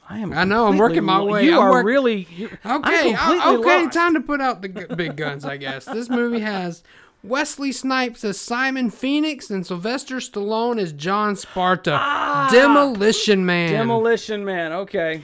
I 0.08 0.20
am. 0.20 0.34
I 0.34 0.44
know, 0.44 0.68
I'm 0.68 0.78
working 0.78 1.04
my 1.04 1.20
way- 1.22 1.46
You 1.46 1.54
I'm 1.56 1.60
are 1.64 1.72
work- 1.72 1.86
really. 1.86 2.28
you- 2.30 2.50
Okay, 2.66 3.16
I- 3.16 3.56
okay, 3.56 3.84
lost. 3.86 3.94
time 3.94 4.14
to 4.14 4.20
put 4.22 4.40
out 4.40 4.62
the 4.62 4.68
g- 4.68 4.96
big 4.96 5.16
guns, 5.16 5.46
I 5.46 5.58
guess. 5.58 5.86
This 5.92 6.10
movie 6.10 6.42
has 6.42 6.84
Wesley 7.24 7.72
Snipes 7.72 8.24
as 8.24 8.40
Simon 8.40 8.92
Phoenix 8.92 9.50
and 9.50 9.66
Sylvester 9.66 10.18
Stallone 10.18 10.80
as 10.80 10.92
John 10.94 11.36
Sparta. 11.36 11.98
Ah! 12.00 12.50
Demolition 12.52 13.48
Man. 13.48 13.72
Demolition 13.72 14.46
Man. 14.46 14.72
Okay. 14.74 15.24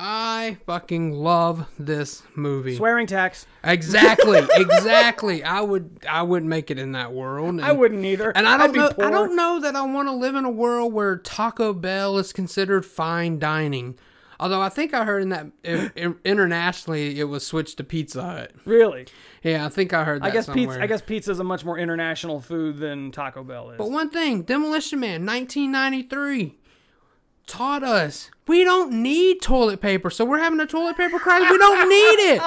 I 0.00 0.58
fucking 0.64 1.12
love 1.12 1.66
this 1.76 2.22
movie. 2.36 2.76
Swearing 2.76 3.08
tax. 3.08 3.46
Exactly, 3.64 4.38
exactly. 4.56 5.42
I 5.42 5.60
would, 5.60 6.06
I 6.08 6.22
wouldn't 6.22 6.48
make 6.48 6.70
it 6.70 6.78
in 6.78 6.92
that 6.92 7.12
world. 7.12 7.48
And, 7.48 7.64
I 7.64 7.72
wouldn't 7.72 8.04
either. 8.04 8.30
And 8.30 8.46
I 8.46 8.56
don't 8.56 8.76
know. 8.76 8.90
poor. 8.90 9.04
I 9.04 9.10
don't 9.10 9.34
know 9.34 9.58
that 9.60 9.74
I 9.74 9.82
want 9.82 10.06
to 10.06 10.12
live 10.12 10.36
in 10.36 10.44
a 10.44 10.50
world 10.50 10.92
where 10.92 11.16
Taco 11.16 11.72
Bell 11.72 12.16
is 12.16 12.32
considered 12.32 12.86
fine 12.86 13.40
dining. 13.40 13.98
Although 14.40 14.60
I 14.60 14.68
think 14.68 14.94
I 14.94 15.04
heard 15.04 15.22
in 15.22 15.30
that 15.30 15.46
internationally 16.24 17.18
it 17.18 17.24
was 17.24 17.44
switched 17.44 17.76
to 17.78 17.84
Pizza 17.84 18.22
Hut. 18.22 18.52
Really. 18.64 19.08
Yeah, 19.42 19.66
I 19.66 19.68
think 19.68 19.92
I 19.92 20.04
heard 20.04 20.22
that 20.22 20.28
I 20.28 20.30
guess 20.30 20.46
somewhere. 20.46 20.66
pizza. 20.66 20.82
I 20.82 20.86
guess 20.86 21.02
pizza 21.02 21.32
is 21.32 21.40
a 21.40 21.44
much 21.44 21.64
more 21.64 21.76
international 21.76 22.40
food 22.40 22.78
than 22.78 23.10
Taco 23.10 23.42
Bell 23.42 23.70
is. 23.70 23.78
But 23.78 23.90
one 23.90 24.10
thing, 24.10 24.42
Demolition 24.42 25.00
Man, 25.00 25.26
1993, 25.26 26.56
taught 27.48 27.82
us 27.82 28.30
we 28.46 28.64
don't 28.64 28.92
need 29.02 29.42
toilet 29.42 29.80
paper, 29.80 30.08
so 30.10 30.24
we're 30.24 30.38
having 30.38 30.60
a 30.60 30.66
toilet 30.66 30.96
paper 30.96 31.18
crisis. 31.18 31.50
We 31.50 31.58
don't 31.58 31.88
need 31.88 32.34
it. 32.36 32.42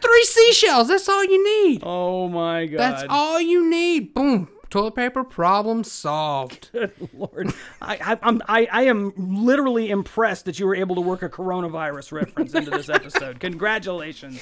Three 0.00 0.24
seashells. 0.24 0.88
That's 0.88 1.08
all 1.08 1.24
you 1.24 1.42
need. 1.68 1.82
oh 1.84 2.28
my 2.28 2.66
god. 2.66 2.78
That's 2.78 3.04
all 3.10 3.40
you 3.40 3.68
need. 3.68 4.14
Boom. 4.14 4.48
Toilet 4.70 4.94
paper 4.94 5.24
problem 5.24 5.82
solved. 5.84 6.70
Good 6.72 6.92
lord. 7.12 7.52
I, 7.82 7.96
I, 7.96 8.18
I'm, 8.22 8.40
I, 8.46 8.68
I 8.70 8.82
am 8.84 9.12
literally 9.16 9.90
impressed 9.90 10.44
that 10.44 10.58
you 10.60 10.66
were 10.66 10.76
able 10.76 10.94
to 10.94 11.00
work 11.00 11.22
a 11.22 11.28
coronavirus 11.28 12.12
reference 12.12 12.54
into 12.54 12.70
this 12.70 12.88
episode. 12.88 13.40
Congratulations. 13.40 14.40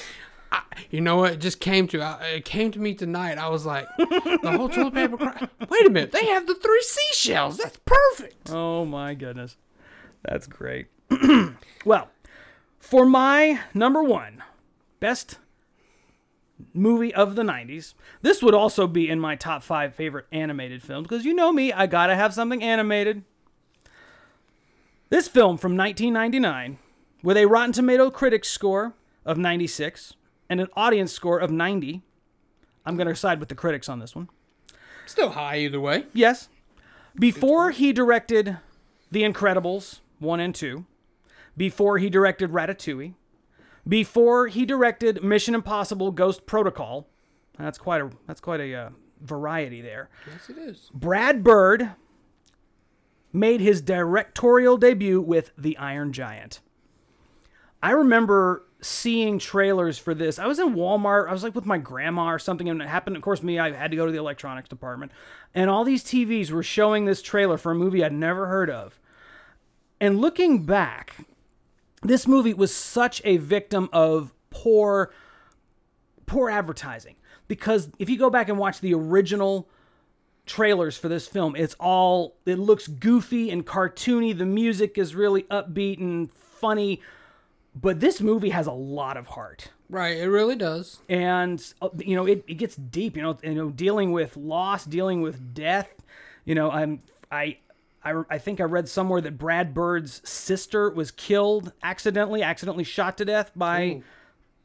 You 0.91 1.01
know 1.01 1.17
what? 1.17 1.33
It 1.33 1.37
just 1.41 1.59
came 1.59 1.87
to 1.89 2.01
I- 2.01 2.25
it 2.37 2.45
came 2.45 2.71
to 2.71 2.79
me 2.79 2.93
tonight. 2.93 3.37
I 3.37 3.49
was 3.49 3.65
like, 3.65 3.87
the 3.97 4.53
whole 4.55 4.69
toilet 4.69 4.93
paper. 4.93 5.17
Cri- 5.17 5.47
Wait 5.67 5.85
a 5.87 5.89
minute, 5.89 6.11
they 6.11 6.25
have 6.27 6.47
the 6.47 6.55
three 6.55 6.81
seashells. 6.83 7.57
That's 7.57 7.79
perfect. 7.85 8.49
Oh 8.51 8.85
my 8.85 9.15
goodness. 9.15 9.57
That's 10.23 10.47
great. 10.47 10.87
well, 11.85 12.09
For 12.79 13.05
my 13.05 13.59
number 13.73 14.03
one 14.03 14.43
best 14.99 15.37
movie 16.73 17.13
of 17.13 17.35
the 17.35 17.43
90s, 17.43 17.93
this 18.21 18.41
would 18.43 18.53
also 18.53 18.87
be 18.87 19.09
in 19.09 19.19
my 19.19 19.35
top 19.35 19.63
five 19.63 19.95
favorite 19.95 20.25
animated 20.31 20.83
films 20.83 21.07
because 21.07 21.25
you 21.25 21.33
know 21.33 21.51
me, 21.51 21.71
I 21.71 21.87
gotta 21.87 22.15
have 22.15 22.33
something 22.33 22.63
animated. 22.63 23.23
This 25.09 25.27
film 25.27 25.57
from 25.57 25.75
1999, 25.75 26.77
with 27.23 27.37
a 27.37 27.45
Rotten 27.45 27.73
Tomato 27.73 28.11
critics 28.11 28.47
score 28.49 28.93
of 29.25 29.37
96 29.37 30.13
and 30.49 30.61
an 30.61 30.67
audience 30.75 31.11
score 31.11 31.39
of 31.39 31.49
90. 31.51 32.01
I'm 32.85 32.95
gonna 32.95 33.15
side 33.15 33.39
with 33.39 33.49
the 33.49 33.55
critics 33.55 33.89
on 33.89 33.99
this 33.99 34.15
one. 34.15 34.29
Still 35.05 35.31
high 35.31 35.57
either 35.59 35.79
way. 35.79 36.05
Yes. 36.13 36.49
Before 37.17 37.71
he 37.71 37.91
directed 37.91 38.57
The 39.11 39.23
Incredibles 39.23 39.99
1 40.19 40.39
and 40.39 40.53
2, 40.53 40.85
before 41.57 41.97
he 41.97 42.09
directed 42.09 42.51
Ratatouille, 42.51 43.13
before 43.87 44.47
he 44.47 44.65
directed 44.65 45.23
Mission 45.23 45.55
Impossible 45.55 46.11
Ghost 46.11 46.45
Protocol, 46.45 47.07
that's 47.57 47.77
quite 47.77 48.01
a 48.01 48.09
that's 48.27 48.39
quite 48.39 48.61
a 48.61 48.73
uh, 48.73 48.89
variety 49.21 49.81
there. 49.81 50.09
Yes, 50.27 50.49
it 50.49 50.57
is. 50.57 50.89
Brad 50.93 51.43
Bird 51.43 51.91
made 53.33 53.61
his 53.61 53.81
directorial 53.81 54.77
debut 54.77 55.21
with 55.21 55.51
The 55.57 55.77
Iron 55.77 56.13
Giant. 56.13 56.61
I 57.81 57.91
remember 57.91 58.65
seeing 58.81 59.39
trailers 59.39 59.97
for 59.97 60.13
this. 60.13 60.39
I 60.39 60.47
was 60.47 60.59
in 60.59 60.75
Walmart. 60.75 61.27
I 61.27 61.33
was 61.33 61.43
like 61.43 61.55
with 61.55 61.65
my 61.65 61.77
grandma 61.77 62.27
or 62.27 62.39
something, 62.39 62.69
and 62.69 62.81
it 62.81 62.87
happened. 62.87 63.15
Of 63.15 63.21
course, 63.21 63.43
me. 63.43 63.59
I 63.59 63.71
had 63.71 63.91
to 63.91 63.97
go 63.97 64.05
to 64.05 64.11
the 64.11 64.17
electronics 64.17 64.69
department, 64.69 65.11
and 65.53 65.69
all 65.69 65.83
these 65.83 66.03
TVs 66.03 66.51
were 66.51 66.63
showing 66.63 67.05
this 67.05 67.21
trailer 67.21 67.57
for 67.57 67.71
a 67.71 67.75
movie 67.75 68.03
I'd 68.03 68.13
never 68.13 68.47
heard 68.47 68.69
of. 68.69 68.99
And 70.01 70.19
looking 70.19 70.65
back, 70.65 71.15
this 72.01 72.27
movie 72.27 72.53
was 72.53 72.73
such 72.73 73.21
a 73.25 73.37
victim 73.37 73.89
of 73.91 74.33
poor, 74.49 75.11
poor 76.25 76.49
advertising. 76.49 77.15
Because 77.47 77.89
if 77.99 78.09
you 78.09 78.17
go 78.17 78.29
back 78.29 78.47
and 78.49 78.57
watch 78.57 78.79
the 78.79 78.93
original 78.93 79.67
trailers 80.45 80.97
for 80.97 81.09
this 81.09 81.27
film, 81.27 81.55
it's 81.55 81.75
all 81.79 82.35
it 82.45 82.57
looks 82.59 82.87
goofy 82.87 83.49
and 83.49 83.65
cartoony. 83.65 84.37
The 84.37 84.45
music 84.45 84.97
is 84.97 85.15
really 85.15 85.43
upbeat 85.43 85.99
and 85.99 86.31
funny 86.31 87.01
but 87.75 87.99
this 87.99 88.19
movie 88.19 88.49
has 88.49 88.65
a 88.67 88.71
lot 88.71 89.15
of 89.15 89.27
heart 89.27 89.69
Right, 89.89 90.17
it 90.17 90.27
really 90.27 90.55
does. 90.57 90.99
and 91.07 91.63
uh, 91.81 91.87
you 91.99 92.15
know 92.15 92.25
it, 92.25 92.43
it 92.47 92.55
gets 92.55 92.75
deep 92.75 93.15
you 93.15 93.21
know 93.21 93.37
you 93.43 93.53
know 93.53 93.69
dealing 93.69 94.11
with 94.11 94.35
loss 94.35 94.83
dealing 94.83 95.21
with 95.21 95.53
death 95.53 95.87
you 96.43 96.55
know 96.55 96.69
i'm 96.71 97.01
i 97.31 97.57
I, 98.03 98.23
I 98.29 98.37
think 98.37 98.61
I 98.61 98.63
read 98.63 98.87
somewhere 98.87 99.21
that 99.21 99.37
Brad 99.37 99.73
Bird's 99.73 100.21
sister 100.27 100.89
was 100.89 101.11
killed 101.11 101.73
accidentally, 101.83 102.41
accidentally 102.41 102.83
shot 102.83 103.17
to 103.17 103.25
death 103.25 103.51
by 103.55 104.01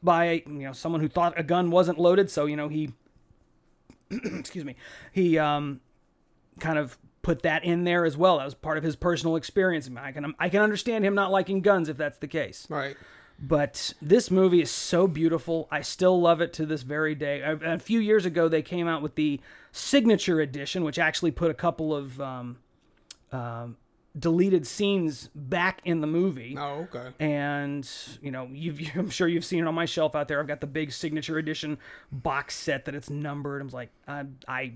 by 0.01 0.43
you 0.45 0.59
know 0.59 0.71
someone 0.71 1.01
who 1.01 1.09
thought 1.09 1.37
a 1.37 1.43
gun 1.43 1.71
wasn't 1.71 1.99
loaded. 1.99 2.29
So 2.29 2.45
you 2.45 2.55
know 2.55 2.69
he, 2.69 2.93
excuse 4.09 4.63
me, 4.63 4.75
he 5.11 5.37
um, 5.37 5.81
kind 6.59 6.77
of 6.77 6.97
put 7.21 7.41
that 7.41 7.65
in 7.65 7.83
there 7.83 8.05
as 8.05 8.15
well. 8.15 8.37
That 8.37 8.45
was 8.45 8.53
part 8.53 8.77
of 8.77 8.83
his 8.83 8.95
personal 8.95 9.35
experience. 9.35 9.89
I 9.97 10.11
can 10.11 10.33
I 10.39 10.47
can 10.47 10.61
understand 10.61 11.03
him 11.03 11.15
not 11.15 11.31
liking 11.31 11.61
guns 11.61 11.89
if 11.89 11.97
that's 11.97 12.19
the 12.19 12.27
case. 12.27 12.65
Right. 12.69 12.95
But 13.37 13.93
this 14.01 14.31
movie 14.31 14.61
is 14.61 14.71
so 14.71 15.07
beautiful. 15.07 15.67
I 15.69 15.81
still 15.81 16.21
love 16.21 16.39
it 16.39 16.53
to 16.53 16.65
this 16.65 16.83
very 16.83 17.15
day. 17.15 17.41
A, 17.41 17.73
a 17.73 17.79
few 17.79 17.99
years 17.99 18.25
ago, 18.25 18.47
they 18.47 18.61
came 18.61 18.87
out 18.87 19.01
with 19.01 19.15
the 19.15 19.41
signature 19.73 20.39
edition, 20.39 20.85
which 20.85 20.97
actually 20.97 21.31
put 21.31 21.51
a 21.51 21.53
couple 21.53 21.93
of 21.93 22.21
um, 22.21 22.59
um, 23.35 23.77
deleted 24.17 24.65
scenes 24.65 25.29
back 25.35 25.81
in 25.83 26.01
the 26.01 26.07
movie. 26.07 26.55
Oh, 26.57 26.87
okay. 26.93 27.09
And 27.19 27.89
you 28.21 28.31
know, 28.31 28.49
you've, 28.51 28.79
I'm 28.95 29.09
sure 29.09 29.27
you've 29.27 29.45
seen 29.45 29.63
it 29.63 29.67
on 29.67 29.75
my 29.75 29.85
shelf 29.85 30.15
out 30.15 30.27
there. 30.27 30.39
I've 30.39 30.47
got 30.47 30.61
the 30.61 30.67
big 30.67 30.91
signature 30.91 31.37
edition 31.37 31.77
box 32.11 32.55
set 32.55 32.85
that 32.85 32.95
it's 32.95 33.09
numbered. 33.09 33.61
I'm 33.61 33.69
like, 33.69 33.89
I, 34.07 34.25
I 34.47 34.73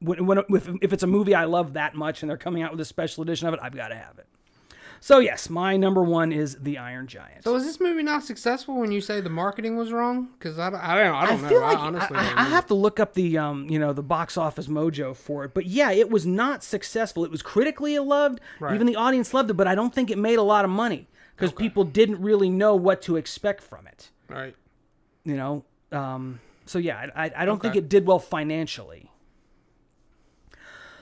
when, 0.00 0.26
when 0.26 0.38
if, 0.50 0.68
if 0.82 0.92
it's 0.92 1.02
a 1.02 1.06
movie 1.06 1.34
I 1.34 1.44
love 1.44 1.72
that 1.74 1.94
much 1.94 2.22
and 2.22 2.28
they're 2.28 2.36
coming 2.36 2.62
out 2.62 2.70
with 2.70 2.80
a 2.80 2.84
special 2.84 3.22
edition 3.22 3.48
of 3.48 3.54
it, 3.54 3.60
I've 3.62 3.74
got 3.74 3.88
to 3.88 3.96
have 3.96 4.18
it. 4.18 4.26
So 5.00 5.18
yes, 5.18 5.48
my 5.50 5.76
number 5.76 6.02
one 6.02 6.32
is 6.32 6.56
the 6.60 6.78
Iron 6.78 7.06
Giant. 7.06 7.44
So 7.44 7.54
is 7.54 7.64
this 7.64 7.78
movie 7.80 8.02
not 8.02 8.24
successful 8.24 8.76
when 8.78 8.90
you 8.92 9.00
say 9.00 9.20
the 9.20 9.30
marketing 9.30 9.76
was 9.76 9.92
wrong? 9.92 10.30
Because 10.38 10.58
I, 10.58 10.70
don't- 10.70 10.80
I 10.80 10.94
don't 10.96 11.04
know. 11.12 11.14
I 11.16 11.26
don't 11.26 11.42
know. 11.42 11.48
feel 11.48 11.60
like 11.60 11.76
I 11.78 11.80
honestly 11.80 12.16
I, 12.16 12.42
I 12.42 12.44
have 12.44 12.66
to 12.66 12.74
look 12.74 12.98
up 12.98 13.14
the 13.14 13.38
um 13.38 13.68
you 13.68 13.78
know 13.78 13.92
the 13.92 14.02
box 14.02 14.36
office 14.36 14.66
mojo 14.66 15.14
for 15.14 15.44
it, 15.44 15.54
but 15.54 15.66
yeah, 15.66 15.90
it 15.90 16.10
was 16.10 16.26
not 16.26 16.64
successful. 16.64 17.24
It 17.24 17.30
was 17.30 17.42
critically 17.42 17.98
loved, 17.98 18.40
Right. 18.58 18.74
even 18.74 18.86
the 18.86 18.96
audience 18.96 19.32
loved 19.34 19.50
it, 19.50 19.54
but 19.54 19.68
I 19.68 19.74
don't 19.74 19.94
think 19.94 20.10
it 20.10 20.18
made 20.18 20.38
a 20.38 20.42
lot 20.42 20.64
of 20.64 20.70
money 20.70 21.08
because 21.36 21.52
people 21.52 21.84
didn't 21.84 22.20
really 22.20 22.48
know 22.48 22.74
what 22.74 23.02
to 23.02 23.16
expect 23.16 23.62
from 23.62 23.86
it. 23.86 24.10
Right. 24.28 24.56
You 25.24 25.36
know, 25.36 25.64
um, 25.92 26.40
so 26.64 26.78
yeah, 26.78 27.06
I, 27.14 27.26
I, 27.26 27.32
I 27.38 27.44
don't 27.44 27.60
think 27.60 27.76
it 27.76 27.88
did 27.88 28.06
well 28.06 28.18
financially. 28.18 29.10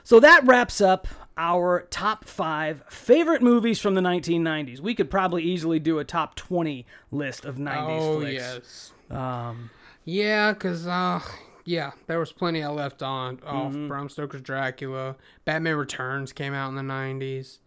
So 0.02 0.20
that 0.20 0.44
wraps 0.44 0.80
up 0.80 1.06
our 1.36 1.82
top 1.90 2.24
five 2.24 2.82
favorite 2.88 3.42
movies 3.42 3.80
from 3.80 3.94
the 3.94 4.00
1990s. 4.00 4.80
We 4.80 4.94
could 4.94 5.10
probably 5.10 5.42
easily 5.42 5.78
do 5.78 5.98
a 5.98 6.04
top 6.04 6.34
20 6.36 6.86
list 7.10 7.44
of 7.44 7.56
90s 7.56 8.00
Oh 8.00 8.20
flicks. 8.20 8.32
yes. 8.32 8.92
Um, 9.10 9.70
Yeah, 10.04 10.52
because 10.52 10.86
uh, 10.86 11.20
yeah, 11.64 11.92
there 12.06 12.18
was 12.18 12.30
plenty 12.32 12.62
I 12.62 12.68
left 12.68 13.02
on 13.02 13.40
off. 13.46 13.72
Mm-hmm. 13.72 13.88
Bram 13.88 14.08
Stoker's 14.08 14.42
Dracula, 14.42 15.16
Batman 15.44 15.76
Returns 15.76 16.32
came 16.32 16.52
out 16.54 16.68
in 16.68 16.74
the 16.76 16.82
'90s. 16.82 17.58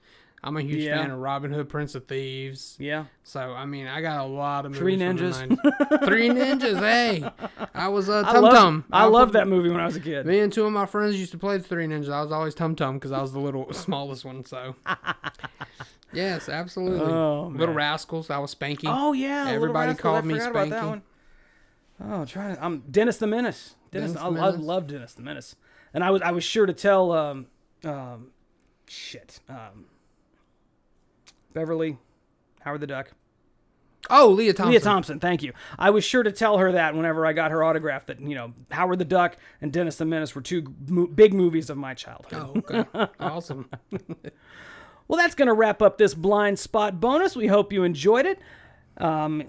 I'm 0.44 0.56
a 0.56 0.62
huge 0.62 0.84
Yeah. 0.84 1.02
fan 1.02 1.12
of 1.12 1.20
Robin 1.20 1.52
Hood, 1.52 1.68
Prince 1.68 1.96
of 1.96 2.06
Thieves. 2.08 2.76
yeah. 2.80 3.06
So 3.24 3.40
I 3.40 3.66
mean, 3.66 3.88
I 3.88 4.02
got 4.02 4.22
a 4.22 4.28
lot 4.30 4.66
of 4.66 4.72
movies 4.72 4.80
Three 4.82 4.98
Ninjas. 4.98 5.48
90s. 5.48 6.06
Three 6.06 6.30
Ninjas. 6.30 6.80
Hey, 6.80 7.30
I 7.74 7.88
was 7.90 8.08
uh, 8.08 8.24
I 8.28 8.34
Tum 8.34 8.50
Tum. 8.52 8.86
I 8.92 9.06
love 9.06 9.34
that 9.34 9.48
movie 9.48 9.70
when 9.70 9.80
I 9.80 9.86
was 9.86 9.96
a 9.96 10.00
kid. 10.00 10.26
Me 10.26 10.40
and 10.40 10.54
two 10.54 10.66
of 10.66 10.72
my 10.72 10.86
friends 10.86 11.16
used 11.20 11.32
to 11.32 11.38
play 11.38 11.58
the 11.58 11.64
Three 11.64 11.88
Ninjas. 11.88 12.12
I 12.12 12.22
was 12.22 12.32
always 12.32 12.54
Tum 12.56 12.76
Tum 12.76 12.96
because 12.96 13.12
I 13.12 13.20
was 13.22 13.34
the 13.34 13.40
little 13.40 13.74
smallest 13.74 14.24
one. 14.26 14.46
So 14.46 14.76
yes, 16.14 16.50
absolutely. 16.50 17.00
Oh, 17.12 17.52
Little. 17.56 17.74
Rascals. 17.76 18.30
I 18.30 18.38
was 18.38 18.54
Spanky. 18.54 18.86
Oh 18.86 19.14
yeah, 19.14 19.50
Everybody 19.50 19.94
called 19.96 20.18
I 20.18 20.22
me 20.22 20.36
forgot 20.36 20.52
about 20.52 20.70
that 20.70 20.84
Spanky. 20.84 20.88
one. 20.90 21.02
Oh, 22.00 22.26
trying 22.26 22.56
to, 22.56 22.64
I'm 22.64 22.80
Dennis 22.92 23.18
the 23.18 23.28
Menace. 23.28 23.76
Dennis, 23.92 24.12
Dennis 24.14 24.24
I, 24.24 24.30
the 24.30 24.40
I 24.40 24.46
Menace. 24.52 24.62
love 24.66 24.88
Dennis 24.88 25.14
the 25.14 25.24
Menace, 25.24 25.56
and 25.94 26.04
I 26.04 26.12
was 26.12 26.22
I 26.22 26.32
was 26.32 26.44
sure 26.44 26.66
to 26.66 26.74
tell 26.74 27.12
um 27.12 27.48
um 27.84 28.28
shit 28.88 29.40
um 29.50 29.86
Beverly 31.58 31.98
Howard 32.62 32.82
the 32.82 32.88
Duck 32.88 33.12
Oh, 34.12 34.30
Lea 34.30 34.54
Thompson. 34.54 34.72
Lea 34.74 34.80
Thompson. 34.80 35.20
Thank 35.20 35.42
you. 35.42 35.54
I 35.78 35.90
was 35.90 36.04
sure 36.04 36.22
to 36.22 36.32
tell 36.32 36.60
her 36.60 36.72
that 36.74 36.94
whenever 36.96 37.26
I 37.26 37.34
got 37.34 37.50
her 37.52 37.64
autograph 37.64 38.06
that 38.06 38.22
you 38.22 38.36
know 38.36 38.54
Howard 38.72 39.00
the 39.00 39.06
Duck 39.06 39.38
and 39.60 39.74
Dennis 39.74 39.96
the 39.98 40.06
Menace 40.06 40.36
were 40.36 40.42
two 40.42 40.72
mo- 40.88 41.08
big 41.08 41.34
movies 41.34 41.70
of 41.72 41.78
my 41.78 41.96
childhood. 41.96 42.34
Oh, 42.34 42.58
okay. 42.60 43.12
awesome. 43.20 43.70
Well, 45.08 45.18
that's 45.18 45.34
going 45.36 45.48
to 45.48 45.54
wrap 45.54 45.82
up 45.82 45.98
this 45.98 46.14
blind 46.14 46.60
spot 46.60 47.00
bonus. 47.00 47.36
We 47.36 47.48
hope 47.48 47.74
you 47.74 47.84
enjoyed 47.84 48.26
it. 48.28 48.40
Um, 48.98 49.46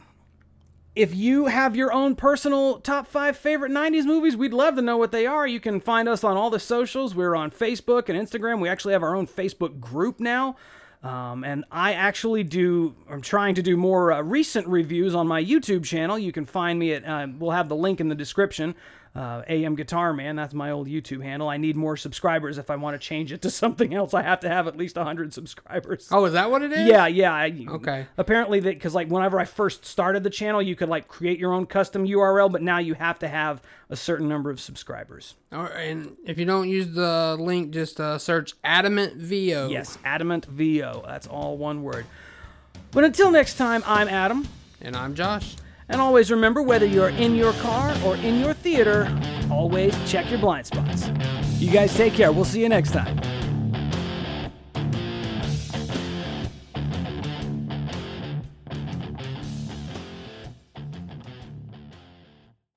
if 0.97 1.15
you 1.15 1.47
have 1.47 1.77
your 1.77 1.93
own 1.93 2.17
personal 2.17 2.81
top 2.81 3.07
five 3.07 3.37
favorite 3.37 3.71
90s 3.71 4.05
movies, 4.07 4.37
we'd 4.37 4.55
love 4.55 4.77
to 4.77 4.83
know 4.83 4.97
what 4.97 5.13
they 5.13 5.27
are. 5.27 5.47
You 5.47 5.61
can 5.61 5.79
find 5.81 6.09
us 6.09 6.25
on 6.25 6.37
all 6.37 6.49
the 6.51 6.59
socials. 6.59 7.15
We're 7.15 7.37
on 7.37 7.51
Facebook 7.51 8.09
and 8.09 8.19
Instagram. 8.19 8.61
We 8.61 8.69
actually 8.69 8.95
have 8.95 9.03
our 9.03 9.15
own 9.15 9.27
Facebook 9.27 9.79
group 9.79 10.19
now. 10.21 10.57
Um, 11.03 11.45
and 11.45 11.65
I 11.71 11.93
actually 11.93 12.43
do, 12.43 12.95
I'm 13.09 13.21
trying 13.21 13.55
to 13.55 13.63
do 13.63 13.77
more 13.77 14.13
uh, 14.13 14.21
recent 14.23 14.67
reviews 14.67 15.15
on 15.15 15.29
my 15.29 15.43
YouTube 15.43 15.85
channel. 15.85 16.19
You 16.19 16.33
can 16.33 16.45
find 16.45 16.79
me 16.79 16.93
at, 16.93 17.05
uh, 17.05 17.29
we'll 17.39 17.53
have 17.53 17.69
the 17.69 17.77
link 17.77 18.01
in 18.01 18.09
the 18.09 18.17
description. 18.17 18.75
Uh, 19.19 19.43
AM 19.49 19.75
Guitar 19.75 20.13
Man, 20.13 20.37
that's 20.37 20.55
my 20.55 20.71
old 20.71 20.87
YouTube 20.87 21.25
handle. 21.25 21.49
I 21.49 21.57
need 21.57 21.75
more 21.75 21.97
subscribers 21.97 22.57
if 22.57 22.71
I 22.71 22.77
want 22.77 22.95
to 22.95 23.05
change 23.05 23.33
it 23.33 23.43
to 23.43 23.51
something 23.63 23.93
else. 23.93 24.15
I 24.15 24.23
have 24.23 24.39
to 24.41 24.49
have 24.49 24.69
at 24.69 24.77
least 24.77 24.95
100 24.95 25.35
subscribers. 25.35 26.07
Oh, 26.13 26.25
is 26.27 26.35
that 26.35 26.53
what 26.53 26.63
it 26.63 26.71
is? 26.71 26.87
Yeah, 26.87 27.09
yeah. 27.09 27.35
I, 27.35 27.67
Okay. 27.69 28.07
Apparently, 28.17 28.61
that 28.61 28.75
because 28.75 28.95
like 28.95 29.09
whenever 29.09 29.41
I 29.41 29.45
first 29.45 29.85
started 29.85 30.23
the 30.23 30.31
channel, 30.31 30.63
you 30.63 30.77
could 30.77 30.89
like 30.89 31.09
create 31.09 31.41
your 31.41 31.53
own 31.53 31.67
custom 31.67 32.07
URL, 32.07 32.53
but 32.53 32.63
now 32.63 32.79
you 32.79 32.95
have 32.95 33.19
to 33.19 33.27
have 33.27 33.61
a 33.91 33.97
certain 33.97 34.29
number 34.29 34.51
of 34.51 34.61
subscribers. 34.61 35.35
All 35.51 35.65
right, 35.65 35.89
and 35.91 36.17
if 36.25 36.39
you 36.39 36.45
don't 36.45 36.69
use 36.69 36.93
the 36.93 37.37
link, 37.41 37.73
just 37.73 38.01
uh, 38.01 38.19
search 38.19 38.55
Adamant 38.63 39.17
VO. 39.17 39.69
Yes, 39.69 39.99
Adamant 40.05 40.47
VO. 40.47 41.03
That's 41.05 41.27
all 41.27 41.57
one 41.57 41.83
word. 41.83 42.07
But 42.93 43.03
until 43.03 43.33
next 43.33 43.55
time, 43.55 43.83
I'm 43.85 44.07
Adam, 44.07 44.47
And 44.81 44.95
I'm 44.95 45.17
Josh. 45.17 45.57
And 45.89 46.01
always 46.01 46.31
remember 46.31 46.63
whether 46.63 46.87
you're 46.87 47.11
in 47.11 47.35
your 47.35 47.53
car 47.55 47.97
or 48.05 48.17
in 48.17 48.41
your 48.41 48.55
theater, 48.55 49.09
always 49.51 49.95
check 50.11 50.31
your 50.31 50.39
blind 50.39 50.67
spots. 50.67 51.11
You 51.59 51.71
guys 51.71 51.95
take 51.97 52.15
care. 52.15 52.31
We'll 52.33 52.45
see 52.45 52.61
you 52.61 52.69
next 52.69 52.93
time. 52.93 53.19